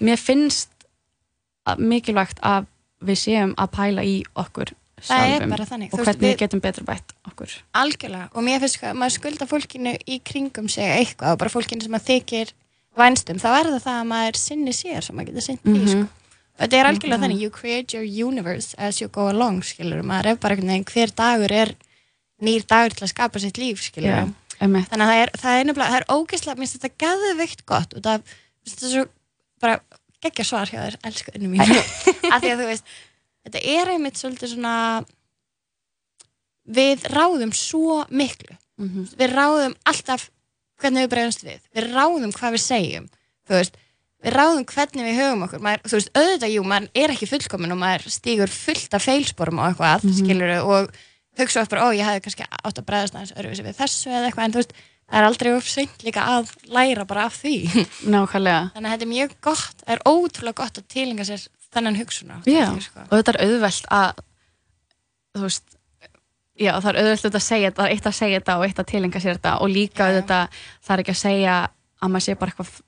[0.00, 0.86] mér finnst
[1.68, 2.68] að mikilvægt að
[3.00, 7.14] við séum að pæla í okkur sjálfum og Þú veist, hvernig við getum betur bætt
[7.30, 11.52] okkur Algjörlega og mér finnst að maður skulda fólkinu í kringum sig eitthvað og bara
[11.54, 12.52] fólkinu sem að þykir
[13.00, 15.88] vænstum, þá er það það að maður sinni sér sem maður getur sinni mm Mhm.
[15.88, 16.08] sko.
[16.60, 17.24] þetta er algjörlega Mhm.
[17.24, 21.52] þannig you create your universe as you go along skilur, maður er bara hver dagur
[21.52, 21.74] er
[22.42, 24.88] nýr dagur til að skapa sitt líf skilur, einmitt.
[24.90, 28.22] þannig að það er, það er er ógeðslega, minnst þetta geðveikt gott og það,
[28.68, 29.08] þetta er svo
[29.60, 29.80] bara
[30.24, 31.62] geggja svar hjá þér, elsku unni mín.
[32.32, 32.90] Af því að þú veist,
[33.46, 34.74] þetta er einmitt svolítið svona
[36.70, 38.56] við ráðum svo miklu.
[39.20, 40.30] Við ráðum alltaf
[40.80, 41.62] hvernig við bregðumst við.
[41.76, 43.08] Við ráðum hvað við segjum.
[43.48, 43.78] Þú veist,
[44.24, 45.62] við ráðum hvernig við höfum okkur.
[45.64, 49.60] Maður, þú veist, auðvitað, jú, maður er ekki fullkomin og maður stígur fullt af feilsporum
[49.60, 50.64] og eitthvað, mm -hmm.
[50.64, 50.90] og
[51.38, 53.14] hugsa upp bara, ó, ég hefði kannski átt að bregðast
[53.64, 54.74] við þessu eða eitthvað, en þú veist
[55.10, 57.54] það er aldrei of seint líka að læra bara af því
[58.14, 61.98] Nákvæmlega þannig að þetta er mjög gott, það er ótrúlega gott að tilinga sér þennan
[62.00, 63.04] hugsun á Já, sko.
[63.06, 64.22] og þetta er auðvelt að
[65.34, 65.76] þú veist
[66.60, 69.22] já, það er auðvelt að segja þetta, eitt að segja þetta og eitt að tilinga
[69.22, 70.10] sér þetta og líka Já.
[70.10, 71.58] auðvitað það er ekki að segja
[72.00, 72.78] að maður sé bara eitthvað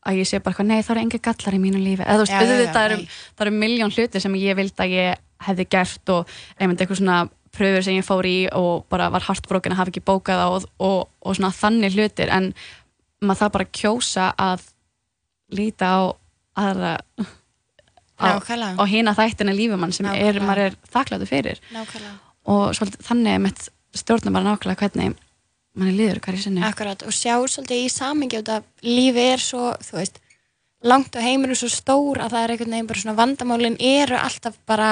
[0.00, 2.24] að ég sé bara eitthvað, nei það eru engi gallar í mínu lífi eða þú
[2.24, 2.94] veist, auðvitað
[3.36, 7.18] það eru miljón hluti sem ég vildi að ég hefði gert og einmitt eitthvað svona
[7.54, 10.68] pröfur sem ég fór í og bara var hartbrókin að hafa ekki bókað á og,
[10.78, 12.52] og, og svona þannig hlutir en
[13.20, 14.64] maður það bara kjósa að
[15.56, 16.00] líta á
[16.60, 16.92] aðra
[18.20, 18.28] á,
[18.78, 21.60] á hina þættina lífumann sem er, maður er þakkláttu fyrir.
[21.74, 22.14] Nákvæmlega.
[22.50, 25.18] og svolítið, þannig mitt stjórnum bara nákvæmlega hvernig
[25.78, 26.64] mann er líður hverju sinni.
[26.66, 30.20] Akkurat, og sjá svolítið í samingi út að lífi er svo, þú veist
[30.86, 34.56] langt heimur er svo stór að það er einhvern veginn bara svona vandamálin eru alltaf
[34.68, 34.90] bara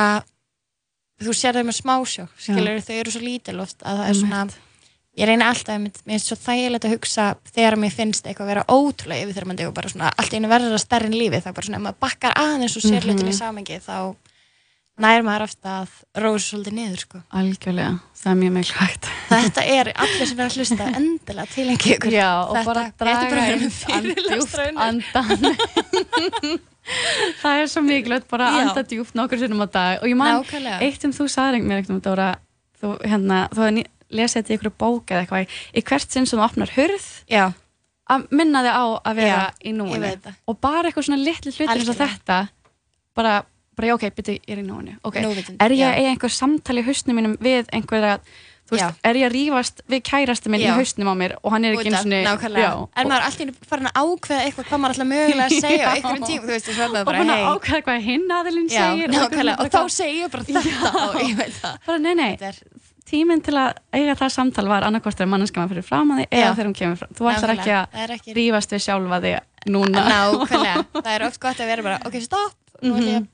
[1.26, 4.46] þú sér þau með smásjó skilur þau eru svo lítil oft að það er svona
[5.18, 8.66] ég reyna alltaf, mér finnst svo þægilegt að hugsa þegar mér finnst eitthvað að vera
[8.70, 11.80] ótrúlega yfirþyrmandi og bara svona allt einu verður að stærri en lífi þá bara svona
[11.80, 13.96] ef maður bakkar aðeins og sér hlutin í samingi þá
[14.98, 15.90] nær maður ofta að
[16.22, 17.20] rósa svolítið niður sko.
[17.38, 19.10] algjörlega, það er mjög mikilvægt.
[19.28, 22.16] Þetta er allir sem er að hlusta endilega tilengi ykkur.
[22.18, 24.80] Já, og bara er draga með inn and- djúpt fyrirlestrarinn.
[24.88, 25.28] andan
[27.42, 30.02] það er svo mikilvægt bara að anda djúpt nokkur sinnum á dag.
[30.02, 30.80] Og ég man, Nákvæmlega.
[30.86, 32.28] eitt sem þú sagði mér eitthvað, Dóra,
[32.80, 36.38] þú hérna þú hefði lesið þetta í ykkur bók eða eitthvað í hvert sinn sem
[36.38, 37.44] þú opnar hurð já,
[38.08, 40.12] að minna þig á að vera Já, í núinu.
[40.48, 42.38] og bara eitthvað svona litli hlutir eins og þetta
[43.18, 43.34] bara,
[43.76, 44.96] bara ok, byrju, ég er í núinu.
[45.04, 45.24] Okay.
[45.26, 48.18] Núvitund, er ég að eiga einhver samtali í hausnum mínum við einhverja
[48.68, 48.88] þú veist, Já.
[49.08, 50.68] er ég að rífast við kærasti minn Já.
[50.68, 52.68] í hausnum á mér og hann er ekki sinni nákvæmlega.
[52.68, 55.78] Já, er og, maður alltaf farin að ákveða eitthvað hvað maður alltaf mögulega að segja
[55.78, 55.94] á Já.
[55.96, 59.56] einhverjum tíma, veist, að og bara, búin að ákveða hvað hinn aðilinn já, segir nákvæmlega,
[59.56, 60.60] og eitthvað þá segir ég bara þetta
[61.08, 61.74] og ég veit það.
[61.88, 62.62] Bara, nei, nei, er-
[63.08, 66.28] tíminn til að eiga það samtal var annarkvort þegar manneskja maður fyrir fram að þig
[66.28, 66.52] eða Já.
[66.58, 67.12] þegar hún kemur fram.
[67.16, 67.86] Þú ætlar ekki að
[68.18, 69.36] ekki- rífast við sjálfa þig
[69.72, 70.02] núna.
[70.12, 72.52] Nákvæmlega, það er oft gott að vera bara ok, stopp,
[72.84, 73.24] nú ætlum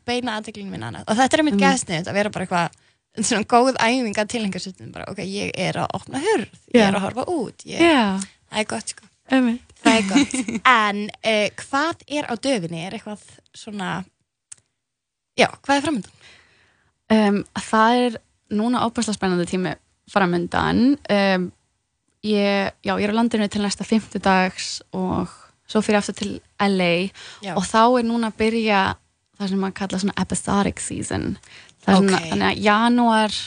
[3.15, 6.83] Að að svona góð æfinga til einhversutum bara, ok, ég er að opna hurð, ég
[6.83, 7.85] er að horfa út ég,
[8.51, 9.07] það er gott sko.
[9.31, 10.35] Það er gott,
[10.89, 13.23] en uh, hvað er á döfinni, er eitthvað
[13.55, 13.93] svona
[15.39, 16.19] já, hvað er framöndan?
[17.15, 18.19] um, það er
[18.55, 19.75] núna óbærslega spennandi tími
[20.11, 21.47] framöndan um,
[22.25, 25.31] ég, já, ég er á landinu til næsta fimmtudags og
[25.69, 27.09] svo fyrir aftur til LA
[27.43, 27.55] Já.
[27.57, 28.83] og þá er núna að byrja
[29.39, 31.37] það sem maður kalla svona episodic season
[31.85, 33.39] það þannig að janúar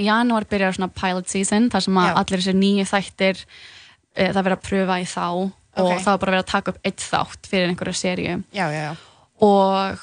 [0.00, 4.40] í janúar byrjar svona pilot season þar sem að allir þessir nýju þættir e, það
[4.42, 6.02] verður að pröfa í þá og Ok.
[6.04, 8.96] þá er bara verið að taka upp eitt þátt fyrir einhverju já,
[9.40, 10.02] og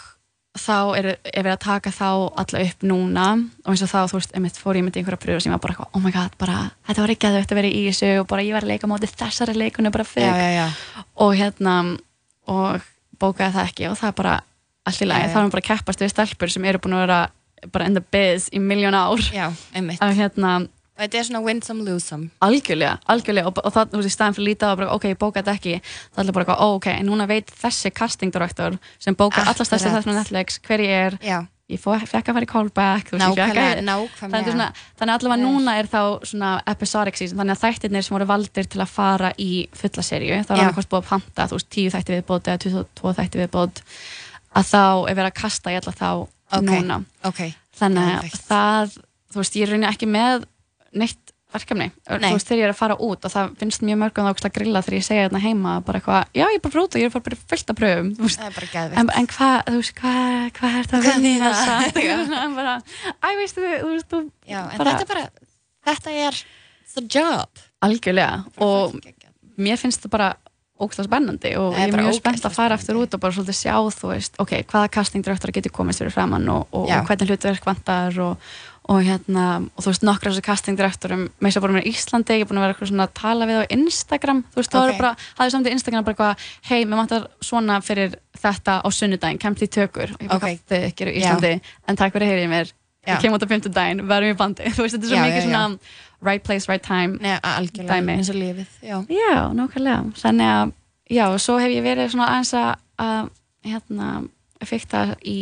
[0.59, 2.09] þá er, er verið að taka þá
[2.41, 5.43] alla upp núna og eins og þá, þú veist, einmitt fór ég myndi einhverja pröfu
[5.45, 6.57] sem var bara, eitthvað, oh my god, bara,
[6.89, 9.11] þetta var ekki að þetta verið í þessu og bara ég var að leika móti
[9.13, 10.07] þessari leikunu bara
[10.57, 10.65] já.
[11.21, 11.75] og hérna,
[12.49, 12.87] og
[13.21, 14.35] bókaði það ekki og það er bara
[14.89, 15.29] lagi, já.
[15.29, 17.21] þá erum bara að keppast við stelpur sem eru búin að vera
[17.73, 19.21] bara in the biz í miljón ár.
[19.33, 20.01] Já einmitt.
[20.03, 20.55] Að hérna,
[20.99, 22.31] og þetta er svona win some, lose some.
[22.45, 23.51] Algjörlega, algjörlega.
[23.51, 25.77] Og, og það, þú veist, í staðan fyrir á bara, ok, ég bóka þetta ekki
[25.83, 29.45] það er allir bara, eitthvað, ó, ok, en núna veit þessi casting director sem bóka
[29.45, 31.17] allast þessi þetta Netflix, hver ég er.
[31.23, 34.63] Já, ég fó, fekk að fara í callback þannig,
[34.99, 38.81] að allavega núna er þá svona episodic season, þannig að þættirnir sem voru valdir til
[38.81, 40.63] að fara í fulla serju þá er Já.
[40.63, 43.83] annarkvæmst búið að panta, þú veist, tíu þætti viðbót eða 22 þætti viðbót
[44.49, 46.09] að þá er verið að kasta í alla þá
[46.51, 46.65] Ok.
[46.69, 47.41] núna, ok,
[47.79, 48.45] þannig að Geðveikt.
[48.49, 48.95] það,
[49.33, 50.45] þú veist, ég er raunin ekki með
[50.97, 52.29] neitt verkefni, Nei.
[52.29, 54.53] þú veist, þegar ég er að fara út og það finnst mjög mörgum þá að
[54.53, 57.01] grilla þegar ég segja þetta heima, bara eitthvað, já, ég er bara frá út og
[57.01, 59.93] ég er bara fullt af pröfum, þú veist, það er en, en hvað, þú veist,
[59.97, 61.99] hvað hva er það Hvað vinna það?
[62.43, 62.75] En bara,
[63.17, 65.25] æ, veistu, þú veist, þú já, bara- þetta er bara,
[65.89, 66.43] þetta er
[66.93, 67.49] the job.
[67.85, 68.43] Algjörlega.
[68.65, 68.95] Og
[69.57, 70.29] mér finnst það bara
[70.79, 73.03] ógæslega spennandi og ég er mjög spennt að fara spennandi.
[73.09, 76.67] út og bara svolítið sjá, þú veist, ok, hvaða castingdirektor getur komist fyrir framann og,
[76.71, 77.01] og, Já.
[77.01, 78.37] og hvernig hlutverk vantar og,
[78.89, 79.43] og hérna,
[79.75, 82.49] og þú veist, nokkra þessu castingdirektorum, með þess að bara mér í Íslandi, ég er
[82.49, 84.89] búin að vera eitthvað svona að tala við á Instagram, þú veist, þá Ok.
[84.89, 88.87] er bara, hafði samt í Instagram bara eitthvað, hei, mér vantar svona fyrir þetta á
[88.89, 90.43] sunnudaginn, kemst í tökur, og ég bara, Ok.
[90.43, 90.59] okay.
[90.71, 91.27] þið ekki eru í Já.
[91.35, 92.73] Íslandi, en takk fyrir Já.
[93.07, 95.39] Ég kem út á fimmtudaginn, verðum í bandi, þú veist, þetta er svo Já, mikið
[95.39, 95.49] já, já.
[95.49, 95.79] svona
[96.29, 100.01] right place, right time, Nei, algjörlega, eins og lífið já, Já, nákvæmlega.
[100.19, 100.73] Þannig að,
[101.19, 103.29] já, svo hef ég verið svona aðeins að,
[103.69, 104.09] hérna,
[104.67, 105.37] fyrta í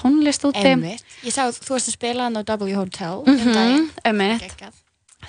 [0.00, 1.04] tónlist úti Einmitt.
[1.26, 3.90] Ég sá, þú varst að spila hann á W Hotel um Mhm, daginn.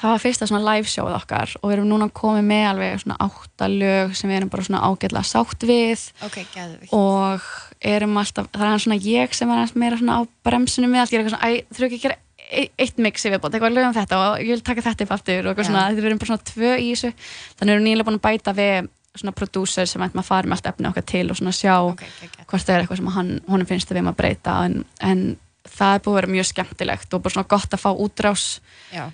[0.02, 3.18] Það var fyrsta svona live showð okkar og við erum núna komið með alveg svona
[3.26, 6.92] átta lög sem við erum bara svona ágætlega sátt við Ok, gæðvikt.
[6.94, 7.42] og
[7.82, 11.14] erum alltaf, það er hann svona ég sem er meira svona á bremsunum með allt,
[11.16, 13.96] ég er eitthvað svona, æ, þurfa ekki að gera e- eitt mixi viðbót, eitthvað lögum
[13.96, 16.50] þetta og ég vil taka þetta upp aftur og eitthvað svona, þetta verðum bara svona
[16.52, 17.14] tvö í þessu,
[17.60, 20.66] þannig erum nýlega búin að bæta við svona prodúser sem ætlum að fara með allt
[20.74, 22.46] efni okkar til og svona sjá Ok, geggjað.
[22.52, 25.22] hvort það er eitthvað sem hann, honum finnst að við maður breyta en, en
[25.66, 28.44] það er búið að vera mjög skemmtilegt og bara svona gott að fá útrás
[28.92, 29.06] Já,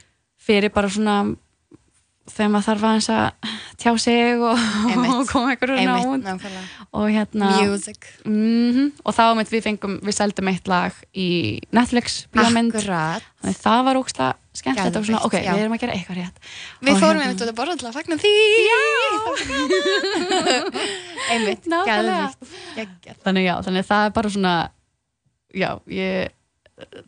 [0.52, 1.16] fyrir bara svona
[2.32, 3.48] þegar maður þarf aðeins að
[3.82, 5.56] tjá sig og, og koma
[6.12, 6.62] út nákvæmlega.
[6.92, 7.50] og hérna
[8.26, 13.84] mm og þá mitt við fengum, við seldum eitt lag í Netflix bíómynd þannig það
[13.88, 15.54] var ógsta skemmtilegt og svona, ok, já.
[15.56, 16.38] við erum að gera eitthvað rétt
[16.82, 18.34] Við Og fórum hérna- einmitt út að borða til að fagna því.
[18.68, 18.82] Já!
[21.32, 23.08] einmitt, gæðvikt.
[23.24, 24.56] Þannig já, þannig það er bara svona
[25.56, 26.36] já, ég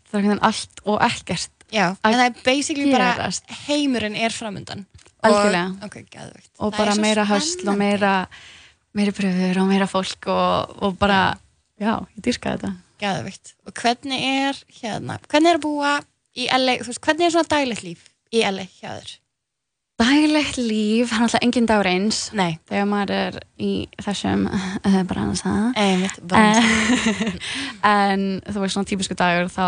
[0.10, 3.48] það er allt og ekkert Já, en það er basically bara gerast.
[3.68, 4.86] heimurinn er framöndan.
[5.24, 5.72] Algjörlega.
[5.72, 6.52] Og, ok, gæðvikt.
[6.60, 8.14] og bara meira hösl og meira
[8.94, 11.38] meira pröfur og meira fólk og, og bara,
[11.82, 13.56] já, ég dýrka þetta Gæðvikt.
[13.68, 15.98] Og hvernig er hérna, hvernig er að búa
[16.38, 19.18] í LA, þú veist, hvernig er svona daglegt líf í LA hjá þér?
[20.02, 23.72] daglegt líf, það er alltaf engin dagur eins Nei, þegar maður er í
[24.02, 26.06] þessum uh, bransa en,
[27.94, 29.68] en þú veist svona típisku dagur þá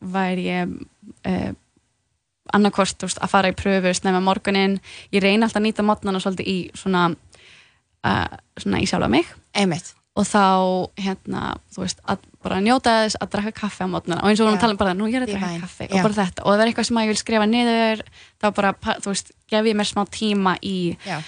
[0.00, 0.76] væri ég
[1.26, 1.52] uh,
[2.54, 4.78] annarkvort þú veist, að fara í pröfu snemma morgunin,
[5.14, 7.08] ég reyni alltaf að nýta mótnana svolítið í svona
[8.06, 9.30] uh, svona í sjálfa mig.
[9.56, 9.94] Einmitt.
[10.16, 10.42] og þá
[10.96, 11.40] hérna,
[11.76, 14.72] veist, að bara njóta þess að drakka kaffe á mótnana og eins og að tala
[14.72, 15.92] um bara, nú ég er að drakka kaffe Já.
[15.92, 18.02] og bara þetta, og það er eitthvað sem ég vil skrifa niður
[18.40, 18.70] þá bara,
[19.04, 21.18] þú veist, gef ég mér smá tíma í Já,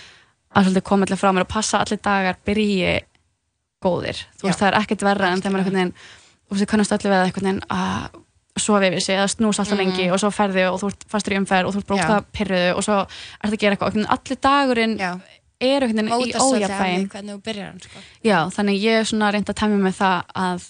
[0.57, 2.95] að svolítið koma allir frá mér og passa allir dagar byrji
[3.85, 4.63] góðir, þú veist, Já.
[4.63, 5.95] það er ekkert verra en þegar maður einhvern veginn,
[6.49, 8.19] þú veist, kannast allir við að einhvern veginn að
[8.63, 11.41] sofa yfir sig eða snúsa alltaf lengi og svo ferði og þú ert fastur í
[11.41, 14.97] umferð og þú ert brókta pyrruðu og svo ert að gera eitthvað, og allir dagurinn
[14.99, 15.11] já.
[15.69, 17.13] er veginn
[17.59, 18.03] í hann, sko.
[18.57, 20.69] Þannig ég er svona reynd að temja með það að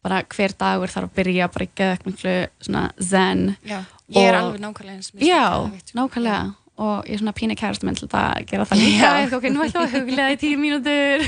[0.00, 3.82] bara hver dagur þarf að byrja bara geða eitthvað svona zen Já,
[4.16, 5.12] ég er alveg nákvæmlega eins.
[5.20, 5.44] Já,
[5.82, 5.98] sko.
[5.98, 6.40] nákvæmlega
[6.80, 9.10] og ég er svona pínu kærasta minn til að gera það líka.
[9.20, 11.24] Eitthvað, ok, nú ætlum við að huglega í tíu mínútur.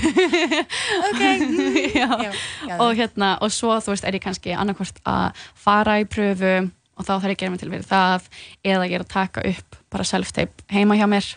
[1.13, 1.23] Ok.
[2.01, 2.07] Já.
[2.09, 2.31] Já,
[2.69, 6.55] já, og hérna, og svo þú veist er ég kannski annarkvort að fara í pröfu
[6.63, 8.27] og þá þarf ég að gera mig til fyrir það
[8.73, 11.29] eða ég er að taka upp bara self-tape heima hjá mér.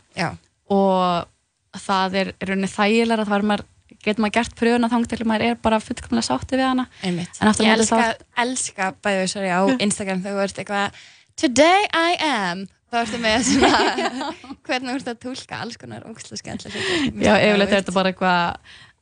[0.71, 3.65] Og það er rauninni þægilega að það
[4.05, 6.85] getur maður gert pröfuna þang til maður er bara fullkomlega sátti við hana.
[7.03, 7.39] Einmitt.
[7.41, 8.07] En aftur Ég elska,
[8.45, 11.03] elska bæðið á Instagram þegar þú ert eitthvað
[11.35, 13.79] Today I am þá ertu með svona
[14.65, 17.25] hvernig þú ert að tólka alls konar ógæslega skemmtilega hluti.
[17.25, 18.43] Já, yfirleitt er þetta bara eitthvað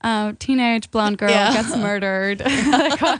[0.03, 1.45] uh, teenage blonde girl Já.
[1.57, 3.17] gets murdered Eitthvað.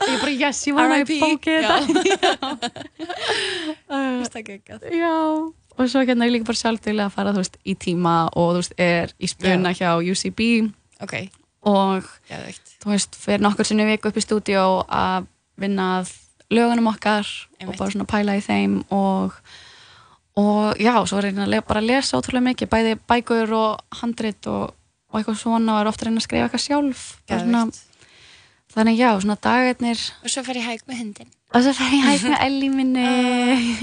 [0.00, 1.18] og ég bara yes, R.I.P.
[1.22, 1.74] bókið Já.
[3.90, 4.86] uh, Mér finnst það geggjað.
[4.98, 5.12] Já,
[5.80, 8.62] og svo hérna ég líka bara sjálfdeglega að fara þú veist, í tíma og þú
[8.62, 10.40] veist, er í spuna hjá UCB
[11.04, 11.14] Ok,
[11.70, 12.74] og geðveikt.
[12.82, 15.28] þú veist, fyrir nokkur sinni í viku upp í stúdíó að
[15.60, 16.10] vinna að
[16.50, 17.26] lögunum okkar
[17.60, 17.68] Einmitt.
[17.68, 19.36] og bara svona pæla í þeim og
[20.40, 24.70] og já, svo er le- bara að lesa ótrúlega mikið, bæði bækur og handrit og,
[25.12, 27.64] og eitthvað svona og er ofta reyna að skrifa eitthvað sjálf svona,
[28.74, 30.00] þannig já, svona dagarnir.
[30.24, 31.30] Og svo fer ég hæg með hundin.
[31.52, 33.06] og svo fer ég hægt með Elli minni.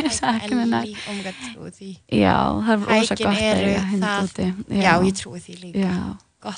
[0.09, 1.19] Sakna hennar Ellie, oh
[1.51, 1.91] trúi því.
[2.15, 4.47] já, það er Hækin gott að eiga hund það- úti.
[4.81, 5.83] Já, ég trúi því líka.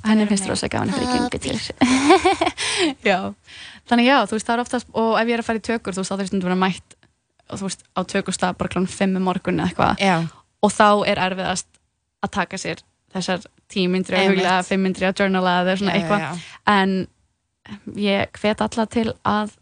[0.05, 0.49] henni finnst með.
[0.53, 1.39] rosa gaman að fyrir puppy.
[1.39, 1.57] gengi til.
[3.09, 3.33] já,
[3.89, 5.95] þannig já, þú veist það er oftast og ef ég er að fara í tökur,
[5.95, 6.95] þú veist þá þarf stundum að mætt
[7.49, 10.03] og þú veist á tökustaf bara klán 5 um morgun eða eitthvað.
[10.61, 11.67] Og þá er erfiðast
[12.25, 12.83] að taka sér
[13.13, 14.37] þessar tímyndri að Einmitt.
[14.37, 16.19] huglega, fimmyndri að journala eða svona já, eitthvað.
[16.19, 16.73] já, já.
[16.75, 17.07] en
[17.97, 19.55] ég hvet alla til að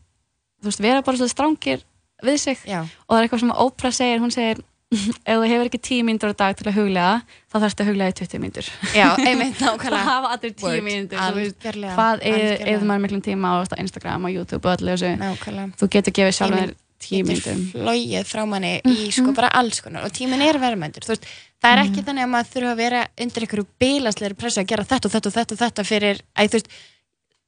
[0.58, 1.86] þú veist, vera bara svo strangir
[2.26, 2.64] við sig.
[3.08, 4.64] Og það er eitthvað sem Oprah segir, hún segir
[5.28, 7.14] ef þú hefur ekki tíu mínútur á dag til að huglega
[7.52, 10.04] þá þarfstu að huglega í 20 mínútur já, einmitt það nákvæmlega.
[10.08, 10.86] hafa allir tíu Word.
[10.88, 15.74] mínútur hvað eða maður miklum tíma á Instagram og YouTube og öllu þessu Nákvæmlega.
[15.82, 16.74] þú getur gefið sjálf þér
[17.04, 21.04] tíu getur mínútur flóið frá manni í sko bara alls konar og tíminn er verðmæntur
[21.12, 24.88] það er ekki þannig að maður þurfa að vera undir einhverju bílasleiri pressu að gera
[24.88, 26.72] þetta og þetta og þetta og þetta fyrir, að þú veist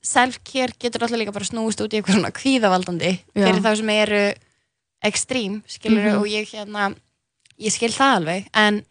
[0.09, 4.21] self-care getur alltaf líka bara snúist út í eitthvað svona kvíðavaldandi fyrir þá sem eru
[5.09, 6.17] ekstrím, skilur Mhm.
[6.19, 6.89] og ég hérna
[7.59, 8.81] ég skil það alveg, en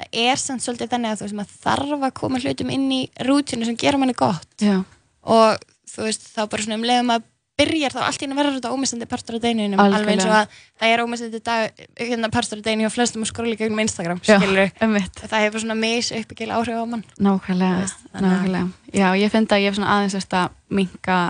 [0.00, 3.02] það er samt svolítið þannig að þú veist, maður þarf að koma hlutum inn í
[3.26, 4.48] rútinu sem gera manni gott.
[4.62, 4.80] Já,
[5.22, 5.62] og
[5.94, 8.70] þú veist, þá bara svona um leiðum að byrjar þá allt í henni verður þetta
[8.74, 12.66] ómissandi partur á deginum alveg eins og að það er ómissandi dag, hérna, partur á
[12.66, 14.72] deginu og flestum að skróla gegnum Instagram skilur
[15.30, 17.04] það hefur svona mis uppbyggil áhrif á mann.
[17.22, 18.72] Nákvæmlega, veist, að- nákvæmlega.
[18.90, 21.20] Já, ég finn að ég hef svona aðeins að minka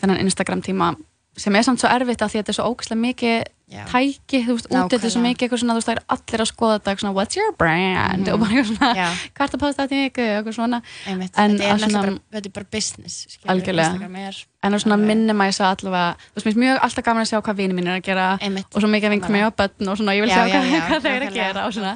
[0.00, 0.90] þennan Instagram tíma
[1.36, 3.82] sem er samt svo erfitt að því að þetta er svo ógæslega mikið Já.
[3.90, 6.42] tæki, þú veist, út þetta er svo mikið eitthvað svona, þú veist, það er allir
[6.44, 9.82] að skoða þetta svona, what's your brand, og bara eitthvað svona er það að posta
[9.82, 10.78] þetta í viku, eitthvað svona.
[11.10, 14.12] Einmitt, En þetta, er að náttúrulega bara, þetta er bara business skilur, Algjörlega.
[14.22, 17.30] Er en að svona alveg- minimæsa allavega þú veist, mér finnst mjög alltaf gaman að
[17.32, 18.70] sjá hvað vinið mín er að gera Einmitt.
[18.70, 21.02] og svo mikið vinkum ég á börn og svona, ég vil Já, sjá já, hvað,
[21.02, 21.92] þau eru að gera og svona.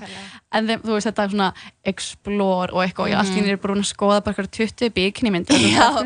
[0.51, 1.49] En þeim, þú veist, þetta er svona
[1.93, 4.95] explore og eitthvað, og ég allt í henni er bara að skoða bara eitthvað 20
[4.97, 6.01] bikini myndir ég það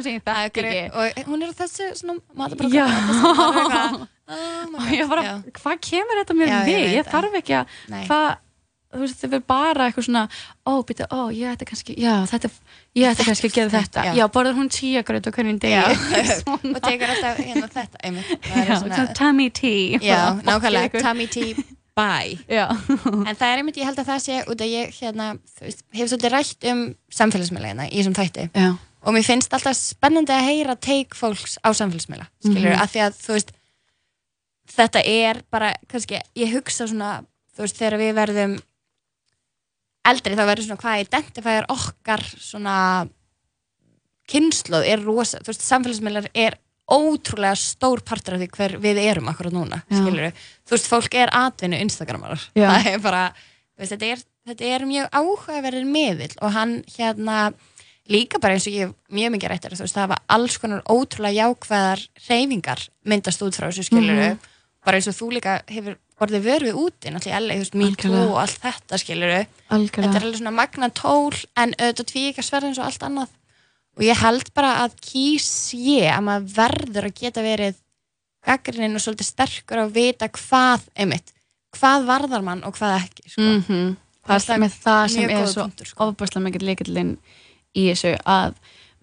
[0.92, 2.84] og hún er á þessu svona matabrók Já.
[4.04, 6.96] oh og ég bara, hvað kemur þetta mér Já, ég við?
[6.98, 7.12] Ég, það.
[7.14, 7.78] þarf ekki að,
[8.08, 8.26] hvað,
[8.94, 10.24] þú veist, þau verður bara eitthvað svona,
[10.64, 12.50] ó, býta, ó, ég ætti kannski, já, þetta,
[13.00, 14.04] ég ætti kannski að gera þetta.
[14.08, 14.12] Já.
[14.20, 15.80] Já, borður hún tíagröð og hvernig degi.
[16.52, 18.12] og tekur alltaf hérna þetta.
[18.84, 20.00] Það tummy tea.
[20.04, 21.66] já, nákvæmlega, tummy tea
[22.50, 22.64] Já,
[23.28, 25.26] en það er einmitt, ég held að það sé út að ég hérna,
[25.94, 26.80] hefur svolítið rætt um
[27.14, 28.46] samfélagsmiðlega í þessum þætti.
[28.58, 28.68] Já,
[29.04, 32.80] og mér finnst alltaf spennandi að heyra take fólks á samfélagsmiðla skilur, Mhm.
[32.82, 33.52] af því að þú veist
[34.74, 37.24] þetta er bara, kannski ég hugsa svona,
[37.54, 38.54] þú veist, þegar við verðum
[40.04, 43.08] eldri þá verður svona hvað identifæjar okkar svona
[44.30, 46.56] kynnslóð er rosa, þú veist, samfélagsmiðlar er
[46.90, 49.96] ótrúlega stór partur af því hver við erum akkurat núna, Já.
[50.02, 50.32] skilur
[50.68, 53.22] þú veist, fólk er atvinnu Instagramarar það er bara,
[53.78, 57.52] veist, þetta er, þetta er mjög áhugaverðir miðill og hann hérna
[58.12, 61.40] líka bara eins og ég mjög mikið rættir, þú veist, það hafa alls konar ótrúlega
[61.40, 64.38] jákvæðar reyfingar myndast út frá þessu skiluru Mhm.
[64.84, 68.28] bara eins og þú líka hefur orðið vörfið úti náttúrulega þú veist, Me Too Algjörlega.
[68.30, 72.48] og allt þetta skiluru þetta er alveg svona magna tól en auðvitað tví ekki að
[72.50, 73.28] sverða eins og allt annað
[73.94, 77.80] og ég held bara að kýs ég að maður verður að geta verið
[78.44, 81.34] gaggrinin og svolítið sterkur að vita hvað, einmitt
[81.74, 83.42] hvað varðar mann og hvað ekki sko.
[83.42, 83.60] Mm
[84.24, 86.04] Það Það er með það sem mjög er svo sko.
[86.04, 87.10] ofbærslega mikill leikillinn
[87.76, 88.54] í þessu að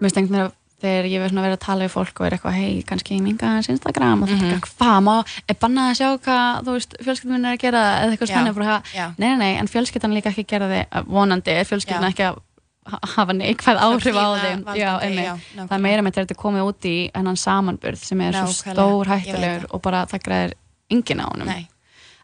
[0.01, 2.25] mér stengt mér að þegar ég verð svona að vera að tala við fólk og
[2.25, 5.11] er eitthvað, hei, kannski ég minga hans Instagram og þetta er hvað, má,
[5.45, 8.89] er bannað að sjá hvað, þú veist, fjölskyldun minn er að gera eða eitthvað eitthvað,
[8.95, 9.05] Já.
[9.17, 12.41] nei, nei, nei, en fjölskyldan líka ekki gera þig, vonandi er fjölskyldan ekki að
[12.89, 16.87] hafa neikvæð áhrif á þeim, já, já, það er meira með þetta er komið út
[16.89, 19.75] í hennan samanburð sem er svo Nákvæmlega, stór veit hættulegur það.
[19.75, 20.55] og bara það græðir
[20.91, 21.51] enginn á honum.
[21.51, 21.67] Nei.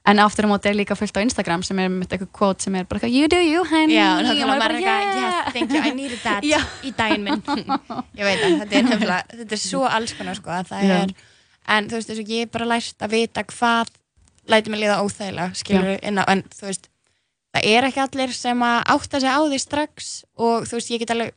[0.08, 2.76] en aftur á móti er líka fullt á Instagram sem er með eitthvað quote sem
[2.80, 3.98] er bara you do you honey.
[3.98, 5.16] Já, og maður bara, yeah.
[5.20, 6.44] yes, thank you, I needed that
[6.88, 7.44] í daginn minn.
[8.16, 11.14] Ég veit að þetta er nefnilega, þetta er svo alls konar sko, að er,
[11.68, 13.92] en þú veist þess að ég er bara lært að vita hvað
[14.48, 16.88] læti mig liða óþægilega, skilur á, en þú veist,
[17.58, 21.04] það er ekki allir sem að átta sig á því strax og þú veist, ég
[21.04, 21.34] get alveg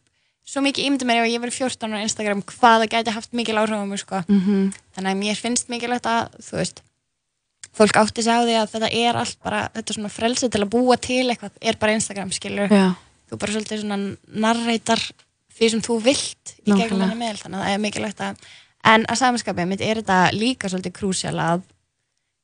[0.50, 3.58] svo mikið ímynda mér ef ég verið 14 á Instagram hvað það gæti haft mikil
[3.60, 4.22] áhrif á mig sko.
[4.26, 4.72] Mhm.
[4.96, 6.82] þannig að mér finnst mikilvægt að þú veist,
[7.72, 10.62] fólk átti sig á því að þetta er allt bara, þetta er svona frelsi til
[10.62, 12.94] að búa til eitthvað, er bara Instagram skilur Já,
[13.30, 15.00] þú bara svolítið svona narreitar
[15.54, 18.36] því sem þú vilt í gegnum henni meðal þannig að það er mikilvægt að
[18.90, 21.62] en að samanskapið mitt er þetta líka svolítið krúsjál að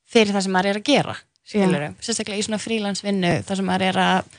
[0.07, 1.17] fyrir það sem maður er að gera
[1.47, 4.31] skilur sérstaklega í svona frílansvinnu það sem maður er að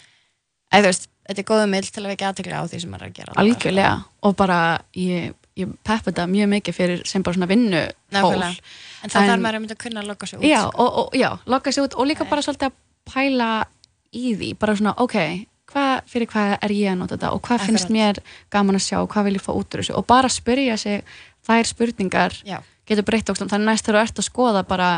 [0.68, 3.06] eða þú veist, þetta er góðum mill til að vekja aðtekla á því sem maður
[3.06, 3.94] er að gera algjörlega.
[4.28, 4.60] Og bara
[5.00, 7.82] ég, ég peppa þetta mjög mikið fyrir sem bara svona vinnu
[8.12, 8.72] Nákvæmlega.
[9.04, 10.46] en þá En- þarf maður að mynda að kunna að lokka sig út.
[10.48, 10.84] Já, sko.
[10.84, 12.76] og, og já, lokka sér út og líka bara svolítið að
[13.08, 13.50] pæla
[14.16, 15.18] í því, bara svona, ok
[15.68, 17.32] hvað, fyrir hvað er ég að nota þetta?
[17.36, 18.98] Og hvað finnst mér gaman að sjá?
[19.04, 19.96] Og hvað vil ég fá út úr þessu?
[20.00, 21.04] Og bara spyrja sig
[21.48, 22.62] þær spurningar Já.
[22.88, 24.90] getur breytt okkur, þannig næst þegar þú ert að skoða bara,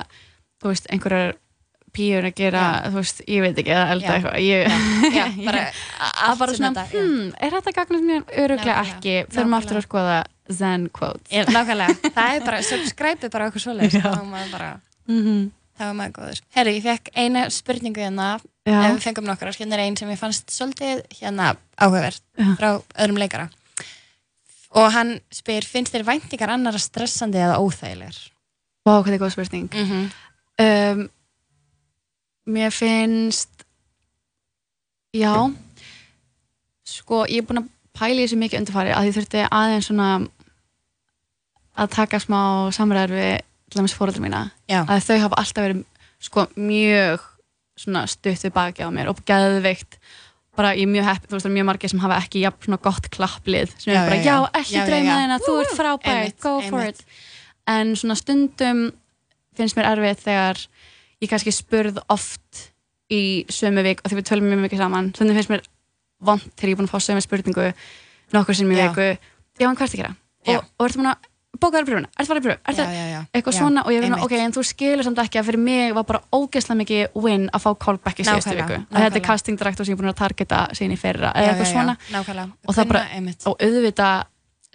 [0.61, 1.33] þú veist, einhverjar
[1.95, 4.15] píur að gera, þú veist, ég veit ekki að elda Já.
[4.15, 4.61] eitthvað, ég
[5.15, 5.25] Já,
[6.39, 6.89] bara svona, já.
[6.93, 10.17] hmm, er þetta gagnast mér öruglega ekki, maður aftur að skoða
[10.59, 14.01] zen quotes nákvæmlega, það er bara, subscribe bara okkur Já.
[14.01, 14.71] þá er maður bara
[15.09, 15.45] mm -hmm.
[15.79, 16.41] þá er maður góður.
[16.55, 18.79] Herri, ég fekk eina spurningu hérna, Já.
[18.85, 22.55] ef við fengum nokkrar, hérna er einn sem ég fannst svolítið hérna áhugavert Já.
[22.57, 23.49] frá öðrum leikara
[24.77, 28.17] og hann spyr, finnst þér væntingar annara stressandi eða óþægilegar?
[28.85, 30.11] Vá, hvað er góð spurning Mm -hmm.
[30.65, 31.09] um,
[32.49, 33.65] Mér finnst
[35.15, 35.33] Já
[36.89, 40.09] Sko, ég er búin að pæla í þessu mikið undirfari að ég þurfti aðeins svona
[41.79, 42.41] að taka smá
[42.75, 43.35] samræður við
[43.69, 44.47] til dæmis fóröldur mína.
[44.69, 44.81] Já.
[44.81, 45.83] að þau hafa alltaf verið
[46.19, 47.27] sko mjög
[47.79, 49.99] svona stutt við baki á mér og geðveikt
[50.59, 52.65] bara ég er mjög hepp, þú veist það er mjög margir sem hafa ekki jafn
[52.65, 56.39] svona gott klapplið sem er bara, já, já, ekki drauma þina, þú ert frábær Einmitt,
[56.43, 57.05] go for it.
[57.69, 58.81] En svona stundum
[59.55, 60.63] finnst mér erfið þegar
[61.21, 62.65] ég kannski spurð oft
[63.11, 65.63] í sömu vik og því við tölum mjög mikið saman stundum finnst mér
[66.21, 67.71] vond þegar ég er búin að fá sömu spurningu
[68.35, 68.89] nokkur í Já.
[68.89, 69.07] viku
[69.59, 70.15] já, en hvað ertu að gera?
[70.45, 70.57] Já.
[70.59, 71.27] Og, og ertu búin að
[71.59, 73.21] bókaður pröfuna, ert farið pröfu, ert Já, það já, já.
[73.33, 74.21] eitthvað Já, svona og ég einmitt.
[74.23, 77.63] ok, en þú skilur samt ekki að fyrir mig var bara ógeðslega mikið win að
[77.65, 80.19] fá callback í síðustu viku að þetta er casting director sem ég er búin að
[80.21, 82.53] targeta síðan í fyrra, Já, eða já, eitthvað já, svona nákvæmlega.
[82.69, 84.23] Og það bara- og auðvitað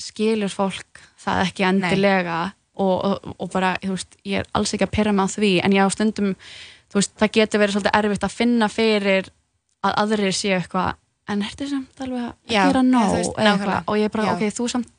[0.09, 4.87] skilur fólk það ekki endilega og, og, og bara, þú veist, ég er alls ekki
[4.89, 6.33] að pyrra mig á því, en ég á stundum
[6.91, 9.31] þú veist, það getur verið svolítið erfitt að finna fyrir
[9.85, 10.95] að aðrir séu eitthvað
[11.33, 13.15] en ertu samt alveg að gera nóg
[13.87, 14.35] og ég er bara, Já.
[14.35, 14.91] ok, þú samt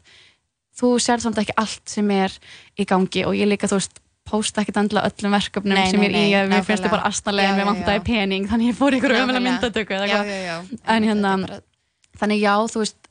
[0.76, 2.34] þú sér samt ekki allt sem er
[2.80, 6.15] í gangi og ég líka, þú veist posta ekkert endilega öllum verkefnum sem ég er
[6.15, 6.88] í, nei, að mér finnst nákvæmlega.
[6.88, 8.05] þið bara astanlega, mér já, vantaði já.
[8.07, 10.32] pening þannig ég fór ykkur Já, eitthvað.
[10.32, 10.55] já, já.
[10.95, 13.09] En hérna, þetta er bara- þannig já, þú veist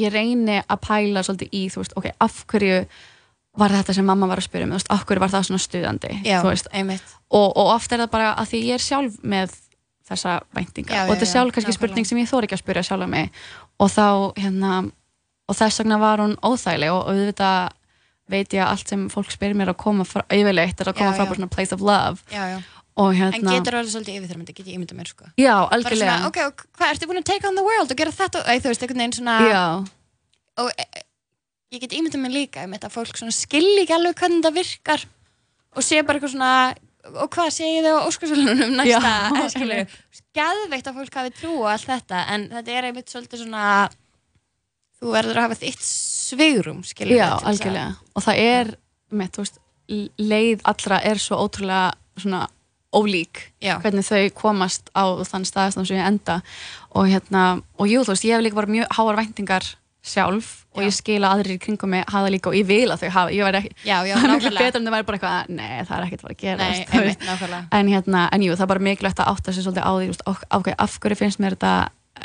[0.00, 2.78] ég reyni að pæla svolítið í þú veist, ok, af hverju
[3.58, 6.16] var þetta sem mamma var að spyrja mig, þú veist, hverju var það svona stuðandi
[6.26, 6.66] Já, þú veist,
[7.30, 9.54] og, og oft er það bara að því ég er sjálf með
[10.04, 10.96] þessa væntingar.
[10.96, 13.30] Já, og þetta er sjálf kannski spurning sem ég þór ekki að spyrja sjálf mig.
[13.80, 14.82] Og þá, hérna
[15.48, 17.72] og þess vegna var hún óþægileg og auðvitað
[18.32, 21.16] veit ég að allt sem fólk spyrir mér að koma frá, yfirleitt er að koma
[21.16, 22.24] frá svona place of love.
[22.94, 25.26] Og En hérna, getur það svolítið yfirþyrmandi, get ég ímyndað mér, sko.
[25.34, 26.12] já, Bara algjörlega.
[26.14, 28.42] svona, ok, og hvað, ertu búin að take on the world og gera þetta?
[28.46, 29.34] Æ, þú veist, einhvern veginn svona...
[29.50, 29.64] já,
[30.62, 31.02] og e, e,
[31.74, 35.06] ég get ímyndað mér líka um þetta að fólk skilji ekki alveg hvernig það virkar
[35.74, 36.52] og sé bara eitthvað svona
[37.04, 39.12] og hvað segir þau á óskarsvölunum næsta
[40.34, 43.66] geðveikt að fólk hafi trú og allt þetta en þetta er einmitt svolítið svona
[45.00, 45.84] þú verður að hafa þitt
[46.88, 47.94] skilur Já, algjörlega.
[48.16, 48.72] Og það er,
[49.12, 49.60] með, þú veist,
[50.18, 52.46] leið allra er svo ótrúlega svona
[52.94, 53.76] ólík Já.
[53.82, 56.40] hvernig þau komast á þann staðastan sem ég enda
[56.94, 59.70] og hérna, og jú, þú veist, ég hef líka bara mjög háar væntingar
[60.04, 60.86] sjálf og Já.
[60.88, 63.32] ég skil að aðrir í kringum mig hafa líka og ég vil að þau hafa,
[63.32, 65.70] ég væri ekki Já, já, það er miklu betur en það væri bara eitthvað, nei,
[65.88, 67.24] það er ekkert að fara að gera Nei, einmitt,
[67.78, 70.34] en hérna, en jú, það er bara mikilvægt að átta sig svolítið á því, þú
[70.34, 71.72] ok, ok, af hverju finnst mér þetta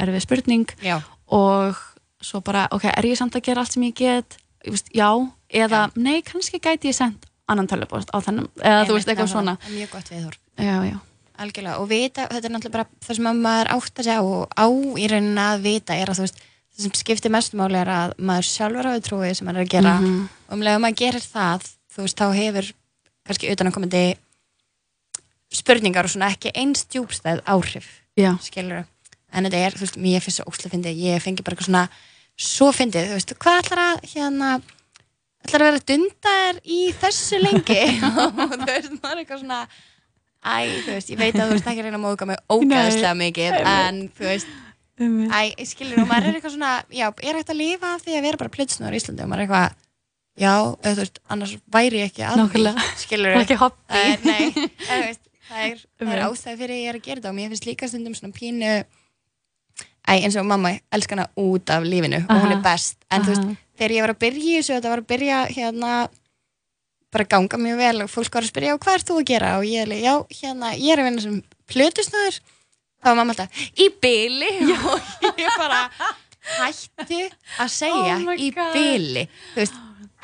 [0.04, 0.76] erfið spurning?
[0.84, 0.98] Já,
[1.40, 1.80] og
[2.20, 5.10] svo bara, ok, er ég samt að gera allt sem ég get, ég veist, já.
[5.50, 9.32] Eða, nei, kannski gæti ég sendt annan tölvupost á þennum, eða þú veist, einmitt, eitthvað
[9.32, 9.56] svona.
[9.72, 10.98] Mjög gott já, já,
[11.40, 11.80] algjörlega.
[11.80, 14.68] Og vita, þetta er náttúrulega bara það sem að maður átt að segja og á
[14.70, 16.44] í rauninni að vita er að þú veist
[16.80, 19.74] það sem skiptir mest máli er að maður sjálfur hafi trúið sem maður er að
[19.76, 19.96] gera.
[20.00, 20.20] Mhm.
[20.48, 22.72] og um leið að maður gerir það þú veist, þá hefur
[23.28, 24.04] kannski utanakomandi
[25.60, 28.86] spurningar og svona ekki eins djúbstæð áhrif já, skilur
[29.34, 31.02] en þetta er, þú veist, mér finnst það óslega fyndið.
[31.06, 31.84] Ég fengi bara eitthvað svona
[32.40, 34.50] svo fyndið, þú veist, hvað ætlar að hérna,
[35.46, 37.84] ætlar að vera dundar í þessu lengi?
[38.24, 39.60] Og þú veist, maður er eitthvað svona
[40.40, 40.56] æ,
[40.86, 44.02] þú veist, ég veit að þú veist ekki reyna að móðga mig ógæðslega mikið en
[44.18, 44.58] þú veist,
[45.00, 48.26] æ, skilur og maður er eitthvað svona, já, er hægt að lifa af því að
[48.28, 49.24] vera bara plötsnur í Íslandi?
[49.24, 49.76] Og maður er eitthvað
[50.40, 52.86] já, þú veist, annars væri ég ekki að Nákvæmlega.
[52.86, 56.58] því, skilur það er ekki Það er, nei, þú veist, það er, það er ástæði
[56.64, 58.74] fyrir ég er að gera þetta og mér finnst líka stundum svona pínu
[60.10, 62.64] Æ, eins og mamma elskar hana út af lífinu og hún er Aha.
[62.66, 62.96] best.
[63.14, 63.56] En þú veist, Aha.
[63.78, 65.92] þegar ég var að byrja í þessu þetta var að byrja hérna
[67.14, 69.52] bara ganga mjög vel og fólk var að spyrja "Já, hvað er þú að gera?
[69.60, 72.40] Og ég já, hérna, ég er að vinna sem plötusnöður
[73.00, 74.52] þá var mamma alltaf, í byli
[74.92, 75.84] og ég bara
[76.60, 77.20] hættu
[77.60, 79.78] að segja Oh í byli þú veist,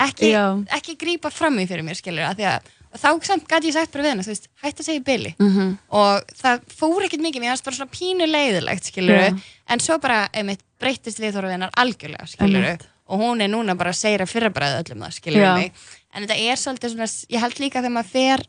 [0.08, 0.32] ekki,
[0.78, 3.92] ekki grípa fram í fyrir mér skilur að því að þá samt gæti ég sagt
[3.92, 5.72] bara við hennar, þú veist, hættu að segja í byli Mhm.
[6.00, 9.40] og það fór ekkert mikið mér fannst bara svona pínu leiðilegt skilur Já.
[9.68, 12.88] en svo bara einmitt breyttist viðhorfið hennar algjörlega skilur Einmitt.
[13.08, 15.72] og hún er núna bara að segja fyrrabræði öllum það skilur mig.
[16.16, 18.46] En þetta er svolítið svona, ég held líka þegar maður fer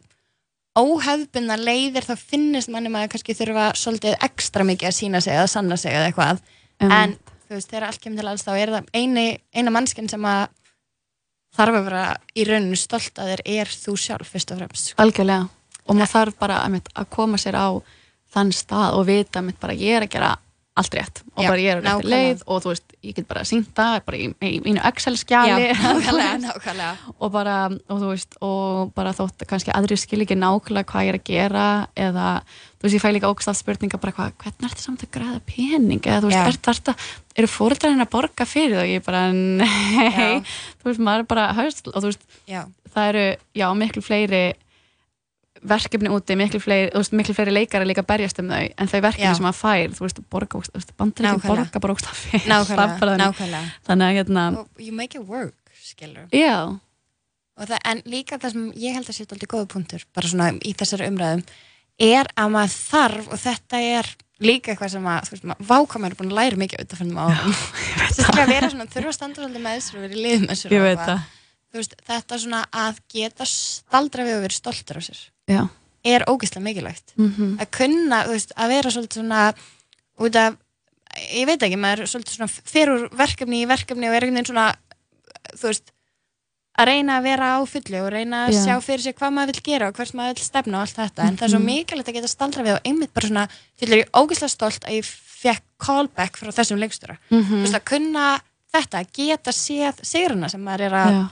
[0.77, 5.49] óhefbunna leiðir þá finnist manni maður kannski þurfa svolítið ekstra mikið að sína sig eða
[5.51, 6.45] sanna sig eða eitthvað.
[6.85, 7.17] En
[7.47, 10.47] þú veist, þegar allt kemur til alls þá er það eini, eina mannskinn sem að
[11.57, 12.07] þarf að vera
[12.37, 15.03] í rauninu stolt að þér er þú sjálf fyrst og fremst sko.
[15.03, 15.49] algjörlega.
[15.87, 17.69] Og maður þarf bara einmitt, að koma sér á
[18.35, 20.33] þann stað og vita bara ég er að gera
[20.77, 21.23] allt rétt.
[21.35, 23.71] Og Já, bara ég er á rétti leið og þú veist, ég get bara syngt
[23.77, 25.71] það bara í, í mínu Excel-skjali.
[27.23, 31.07] Og bara, og þú veist, og bara þótt að kannski aðri skil ekki nákvæmlega hvað
[31.07, 31.65] ég er að gera
[32.07, 32.27] eða,
[32.77, 36.03] þú veist, ég fæ líka ógstaf spurninga bara hvað, hvernig ertu samt að græða pening?
[36.05, 36.51] Eða þú veist, Já.
[36.53, 36.97] er þetta,
[37.41, 38.93] eru fóreldrarinn að borga fyrir það?
[38.93, 40.45] Ég bara, nei.
[40.83, 42.63] Þú veist, maður er bara höst og þú veist, já,
[42.93, 44.45] það eru, já, miklu fleiri
[45.69, 48.91] verkefni úti, miklu fleiri, þú veist, miklu fleiri leikari líka að berjast um þau, en
[48.93, 49.35] þau verkefni Já.
[49.39, 50.61] sem maður fær, þú veist, borga,
[51.27, 51.47] Nákvæmlega.
[51.47, 53.63] borga bara fyrir nákvæmlega, nákvæmlega.
[53.89, 54.45] Þannig að, hérna,
[54.79, 56.57] you make it work, skilur já.
[57.57, 60.51] Og það, en líka það sem ég held að sé alltaf góða punktur, bara svona
[60.61, 61.45] í þessari umræðum
[62.07, 64.11] er að maður þarf og þetta er
[64.45, 67.57] líka eitthvað sem að veist, maður, vákamar er búin að læra mikið auðvitað fyrir árum.
[68.11, 70.53] Sérstaklega að vera svona, þurfa að standa svolítið með þessu og vera í lið með
[70.53, 70.73] þessu
[71.77, 75.69] veist, þetta svona að geta staldra við og vera stoltur á sér já
[76.07, 79.43] er ógeðslega mikilvægt mm að kunna, þú veist, að vera svolítið svona
[80.23, 80.55] út af,
[81.35, 84.47] ég veit ekki maður er svolítið svona fer úr verkefni í verkefni og er veginn
[84.47, 84.67] svona
[85.57, 85.93] þú veist,
[86.79, 88.61] að reyna að vera á fullu og reyna að Já.
[88.67, 91.23] sjá fyrir sig hvað maður vil gera og hvert maður vil stefna og allt þetta
[91.29, 91.67] en það er svo Mhm.
[91.73, 93.49] mikilvægt að geta staldra við og einmitt bara svona,
[93.81, 97.63] fyllir ég ógeðslega stolt að ég fekk callback frá þessum leikstjóra þú Mhm.
[97.65, 98.41] veist að kunna
[98.75, 101.31] þetta, geta séð sigruna sem maður er að Já.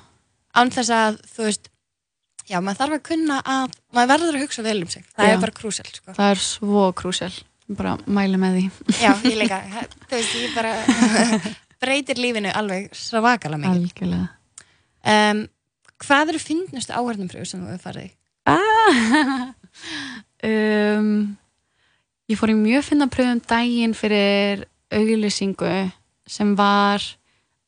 [0.56, 1.68] án þess að, þú veist
[2.50, 5.34] já, maður þarf að kunna að maður verður að hugsa vel um sig, það Já.
[5.34, 6.14] er bara krúsel sko.
[6.16, 7.32] það er svo krúsjál
[7.78, 8.64] bara mæli með því
[9.00, 9.60] já, ég líka,
[10.08, 10.74] þú veist, ég bara
[11.84, 14.28] breytir lífinu alveg svakalega mikið algjörlega
[15.32, 15.44] um,
[16.04, 18.12] hvað eru fyndnustu áhörnum frá sem þú hefur farið í?
[18.52, 19.54] ah.
[20.50, 21.10] um,
[22.30, 25.72] ég fór í mjög finna pröfum daginn fyrir auglýsingu
[26.28, 27.02] sem var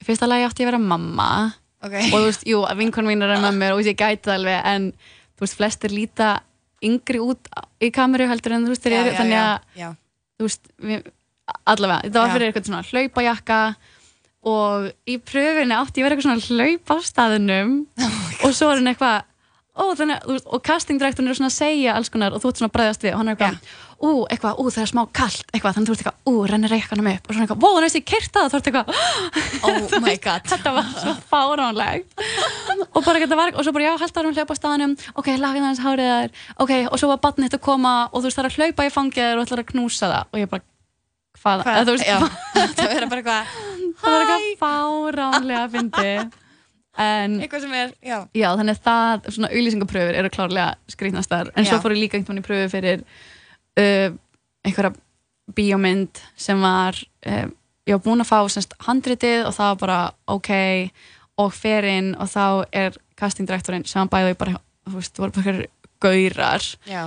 [0.04, 1.30] fyrsta lagi átti ég að vera mamma
[1.84, 4.70] ok, og þú veist, jú, vinkon mín er að mömmur og ég gæti það alveg
[4.72, 4.88] en
[5.36, 6.30] þú veist, flestir líta
[6.86, 7.50] yngri út
[7.82, 9.88] í kameru heldur en þú veist, þeir eru þannig að já,
[10.36, 11.06] þú veist, við,
[11.64, 12.34] allavega, þetta var Já.
[12.36, 13.60] fyrir eitthvað svona hlaupajakka
[14.46, 17.72] og í pröfunni átti ég vera eitthvað svona hlaup á staðunum
[18.44, 19.24] og svo er hann eitthvað
[19.76, 22.70] ó, þannig, veist, og castingdirektorinn er svona að segja alls konar og þú ert svona
[22.72, 25.76] að bregðast við og hann er eitthvað, ú, eitthvað, ú, það er smá kallt eitthvað,
[25.76, 28.06] þannig þú ert eitthvað, ú, rennir reikkanum upp og svona eitthvað, vó, þannig að ég
[28.10, 28.86] kert það, þú ert eitthvað
[29.70, 30.46] oh my god.
[30.52, 32.24] þetta var svo fáránlegt
[32.90, 35.32] og bara þetta var, og svo bara já, held að hann hlaupa á staðanum ok,
[35.40, 38.40] lagið hans hárið þær ok, og svo var barnið þetta að koma og þú veist
[38.40, 40.32] það er að hlaupa í fangið þær og ætlar að knúsa það.
[40.32, 40.66] Og ég bara,
[41.40, 42.10] hvað, eða, þú veist,
[42.76, 43.54] það verður bara eitthvað
[44.00, 46.42] það var eitthvað fáránlega að fyndi
[46.96, 51.82] en er, já, já, þannig að það, svona auðlýsingapröfur eru klárlega skrýtnastar, en svo Já.
[51.84, 53.02] fór ég líka einhvern veginn í pröfu fyrir
[53.80, 54.08] uh,
[54.66, 54.94] einhverja
[55.56, 57.46] bíómynd sem var uh,
[57.86, 60.00] ég var búin að fá semst handritið og það var bara
[60.36, 60.52] ok
[61.42, 65.56] og fer inn og þá er castingdirektorinn sem bæði bara, þú veist, voru bara
[66.02, 67.02] gaurar já,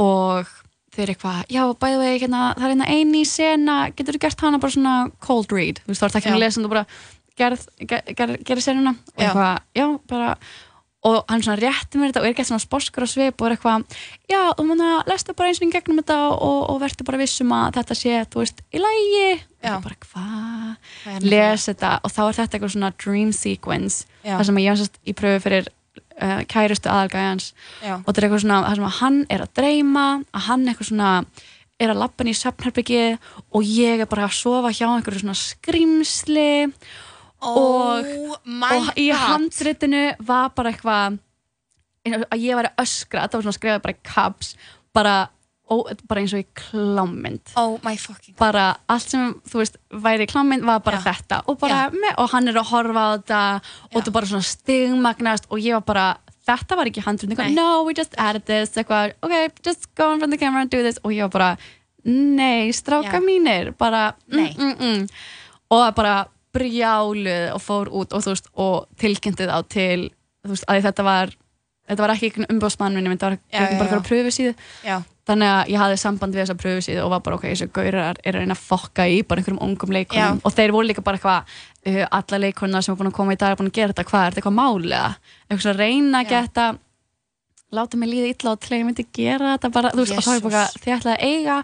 [0.00, 0.50] og
[0.94, 4.74] þeir eitthvað, já, bæði hérna, það er hérna eini sena, getur þú gert hana bara
[4.74, 4.94] svona
[5.24, 6.34] cold read, þú veist, þá er ekki Já.
[6.34, 6.84] að lesa þú bara
[7.40, 10.34] gerð, gerð, gerð, gerð senuna og eitthvað, já, bara
[11.04, 13.54] og hann svona rétti mér þetta og er gett svona sposkur og svip og er
[13.58, 13.84] eitthvað,
[14.30, 17.52] já, þú múna lestu bara eins og í gegnum þetta og, og verður bara vissum
[17.52, 19.74] að þetta sé, þú veist, í lægi og Já.
[19.74, 24.36] ég bara, hvað er les þetta og þá er þetta eitthvað svona dream sequence Já.
[24.38, 27.50] þar sem ég var sérst í pröfu fyrir uh, kærustu aðalgæjans
[27.84, 30.68] já, og þetta er eitthvað svona þar sem að hann er að dreyma að hann
[30.72, 31.12] eitthvað svona
[31.84, 33.00] er að lappa inn í svefnherbyggi
[33.52, 36.72] og ég er bara að sofa hjá einhverju svona skrimsli Og-
[38.44, 39.20] my og í god.
[39.28, 41.20] handritinu var bara eitthvað
[42.04, 44.50] að ég var að öskra, þetta var svona skrifað bara í caps
[44.94, 45.14] bara,
[46.08, 47.54] bara eins og í klámynd.
[47.60, 47.78] Oh
[48.38, 51.06] bara allt sem þú veist væri í klámynd var bara Já.
[51.12, 51.40] þetta.
[51.48, 53.40] Og, bara, með, og hann er að horfa á þetta
[53.88, 56.08] og þetta bara svona stigmagnast og ég var bara
[56.44, 57.04] þetta var ekki
[57.38, 57.54] Nei.
[57.54, 58.76] no we just added this.
[58.76, 61.00] Eitthvað, ok, just go in front of the camera and do this.
[61.04, 61.56] Og ég var bara,
[62.04, 63.24] nei stráka Já.
[63.24, 65.08] mínir, bara mm, mm, mm.
[65.70, 66.16] og það bara
[66.54, 70.10] brjáluð og fór út og veist, og tilkynnti þá til
[70.46, 71.34] veist, að þetta var
[71.88, 74.54] þetta var ekki umbóðsmann minni, þetta var Já, já, bara fyrir pröfu síðu
[74.86, 74.96] já,
[75.28, 78.36] þannig að ég hafði samband við þessa pröfusíð og var bara ok, þessu gaurar er
[78.36, 81.54] að reyna að fokka í bara einhverjum ungum leikonum og þeir voru líka bara eitthvað
[81.88, 84.06] uh, alla leikonar sem er búin að koma í dag er búin að gera þetta.
[84.10, 85.04] Hvað, er þetta eitthvað málega
[85.48, 86.66] eitthvað að reyna að geta
[87.78, 90.24] láta mig líða illa og til að ég myndi gera þetta bara, þú veist, og
[90.24, 90.82] þá er ég bara Jesus.
[90.84, 91.56] þið ætlaði að eiga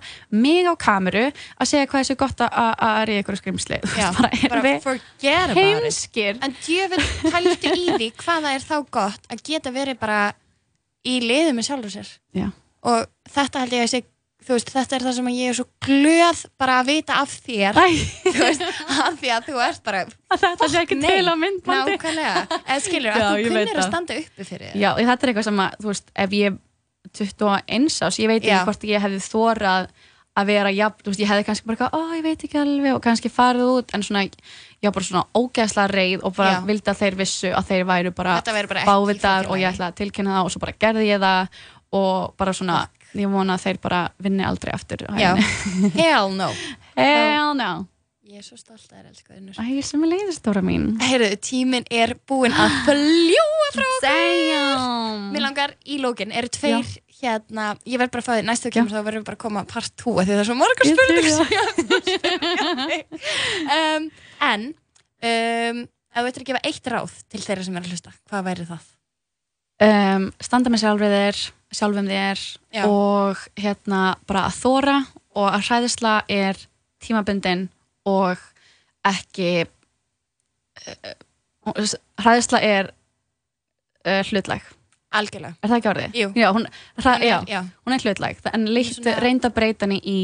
[0.45, 4.31] mig á kameru að segja hvað þessu gott að er í einhverju skrimsli já bara
[4.61, 10.01] erum við heimskir en djöfum pæltu í því hvaða er þá gott að geta verið
[10.01, 10.21] bara
[11.07, 12.49] í liðu með sjálfur sér Já.
[12.87, 14.03] og þetta held ég að sé
[14.51, 17.79] þú veist, þetta er það sem ég er svo glöð bara að vita af þér
[17.81, 18.65] þú veist,
[19.07, 22.81] af því að þú ert bara að þetta sé ekki til á myndbandi nákvæmlega, eða
[22.85, 23.89] skilur Já, að þú kunnir að það.
[23.89, 26.61] standa uppi fyrir þér Já, og þetta er eitthvað sem að, þú veist, ef ég
[27.17, 28.55] 21 ás, ég veit Já.
[28.61, 29.91] ekki hvort ég hefði þórað
[30.41, 32.95] að vera jafn, þú veist, ég hefði kannski bara eitthvað, ó, ég veit ekki alveg
[32.95, 36.61] og kannski farið út, en svona, ég var bara svona ógeðslega reið og bara Já.
[36.69, 39.59] vildi að þeir vissu að þeir væru bara Þetta væri bara ekki í fucking og
[39.59, 39.75] ég lagi.
[39.75, 41.59] ætla að tilkynna það og svo bara gerði ég það
[41.99, 42.79] og bara svona,
[43.19, 45.33] ég vona að þeir bara vinni aldrei aftur Já.
[46.01, 46.51] hell no
[46.97, 47.71] Hell no.
[48.31, 49.09] ég er svo stolt að
[49.39, 50.93] Unnur Æ, sem er leiðistóra mín.
[51.03, 54.85] heyrðu, tíminn er búinn að fljúa frá okkur.
[55.35, 56.87] Mér langar í lókin, eru tveir
[57.21, 59.65] hérna, ég verð bara að fá því, næstu kemur þá verðum við bara að koma
[59.69, 61.65] part 2 því það er svo að spyrja
[62.87, 63.03] þig.
[63.77, 64.07] um,
[64.41, 68.15] En um, ef þú veitir að gefa eitt ráð til þeirra sem er að hlusta,
[68.31, 68.87] hvað væri það?
[69.87, 71.43] um, standa með sjálfur þér
[71.75, 72.41] sjálfum þér
[72.75, 72.85] Já.
[72.87, 74.97] og hérna bara að þóra
[75.39, 76.59] og að hræðisla er
[77.01, 77.69] tímabundin
[78.09, 78.39] og
[79.07, 79.67] ekki
[80.87, 81.15] uh,
[82.21, 82.91] hræðisla er
[84.07, 84.67] uh, hlutlæg
[85.11, 86.13] Algjörlega er það ekki orðið?
[86.21, 86.27] Jú.
[86.39, 86.67] Já, hún,
[87.03, 87.61] er- já, já.
[87.87, 90.19] hún er hlutlæg en Svona- reynda breyta henni í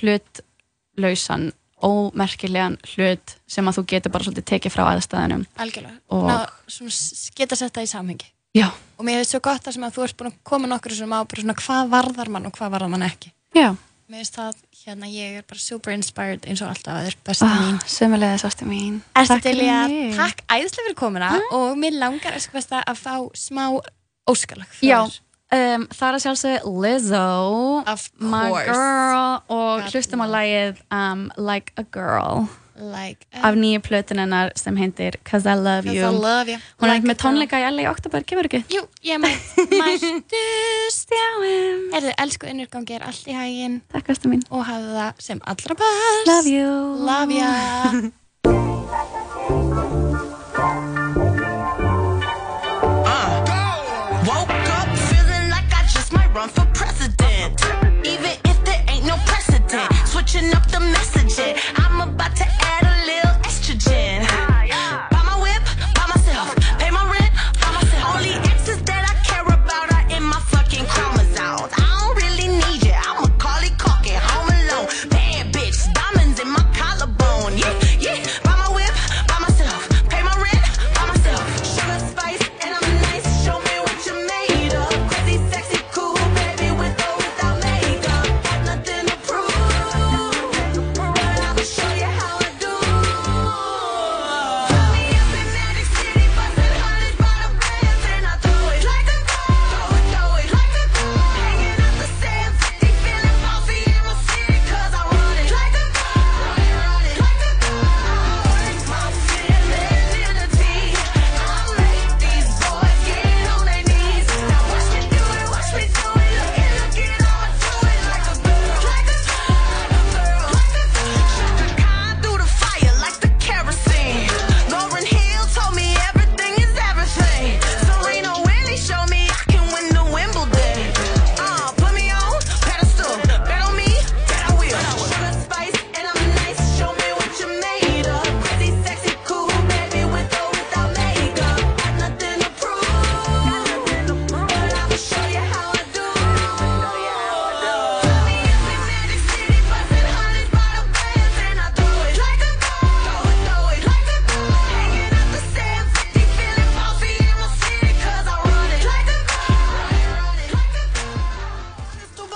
[0.00, 1.52] hlutlausan
[1.84, 6.36] ómerkilegan hlut sem að þú getur bara svolítið tekið frá aðstæðunum algjörlega Og- Ná,
[6.66, 6.90] svona,
[7.36, 10.04] geta sett það í samhengi Já, og mér finnst svo gott það sem að þú
[10.04, 13.06] ert búin að koma nokkur sem á svona hvað varðar mann og hvað varðar mann
[13.08, 13.32] ekki?
[13.56, 13.72] Já.
[14.04, 17.48] Mér finnst það, hérna, ég er bara super inspired eins og alltaf að þér besta
[17.50, 17.78] mín.
[17.88, 18.98] Sömulegði sástu mín.
[19.16, 23.00] Ertu Takk til fyrir að takk æðislega fyrir komuna og mér langar að skvesta að
[23.00, 23.64] fá smá
[24.30, 27.24] óskalag Já, um, það er sjálfsög Lizzo
[27.90, 28.68] Of My course.
[28.70, 32.46] girl og hlustum á lagið um, Like a Girl
[32.76, 36.08] like af nýju plötun hennar sem heitir Cause I Love Cause You.
[36.08, 36.58] I love you.
[36.80, 37.22] Hún er Like með a girl.
[37.24, 38.62] tónleika í LA í oktober, kemur ekki?
[38.74, 39.40] Jú, ég mætt
[39.80, 44.42] Mættust Stjáum Erðu, elsku innurgangi er allt í hægin Takk aðstu mín.
[44.50, 46.26] Og hafðu það sem allra best.
[46.32, 46.74] Love you.
[47.04, 47.52] Love ya.
[54.28, 57.60] Woke up feeling like I just might run for president.
[58.06, 59.90] Even if there ain't no precedent.
[60.06, 60.80] Switching up the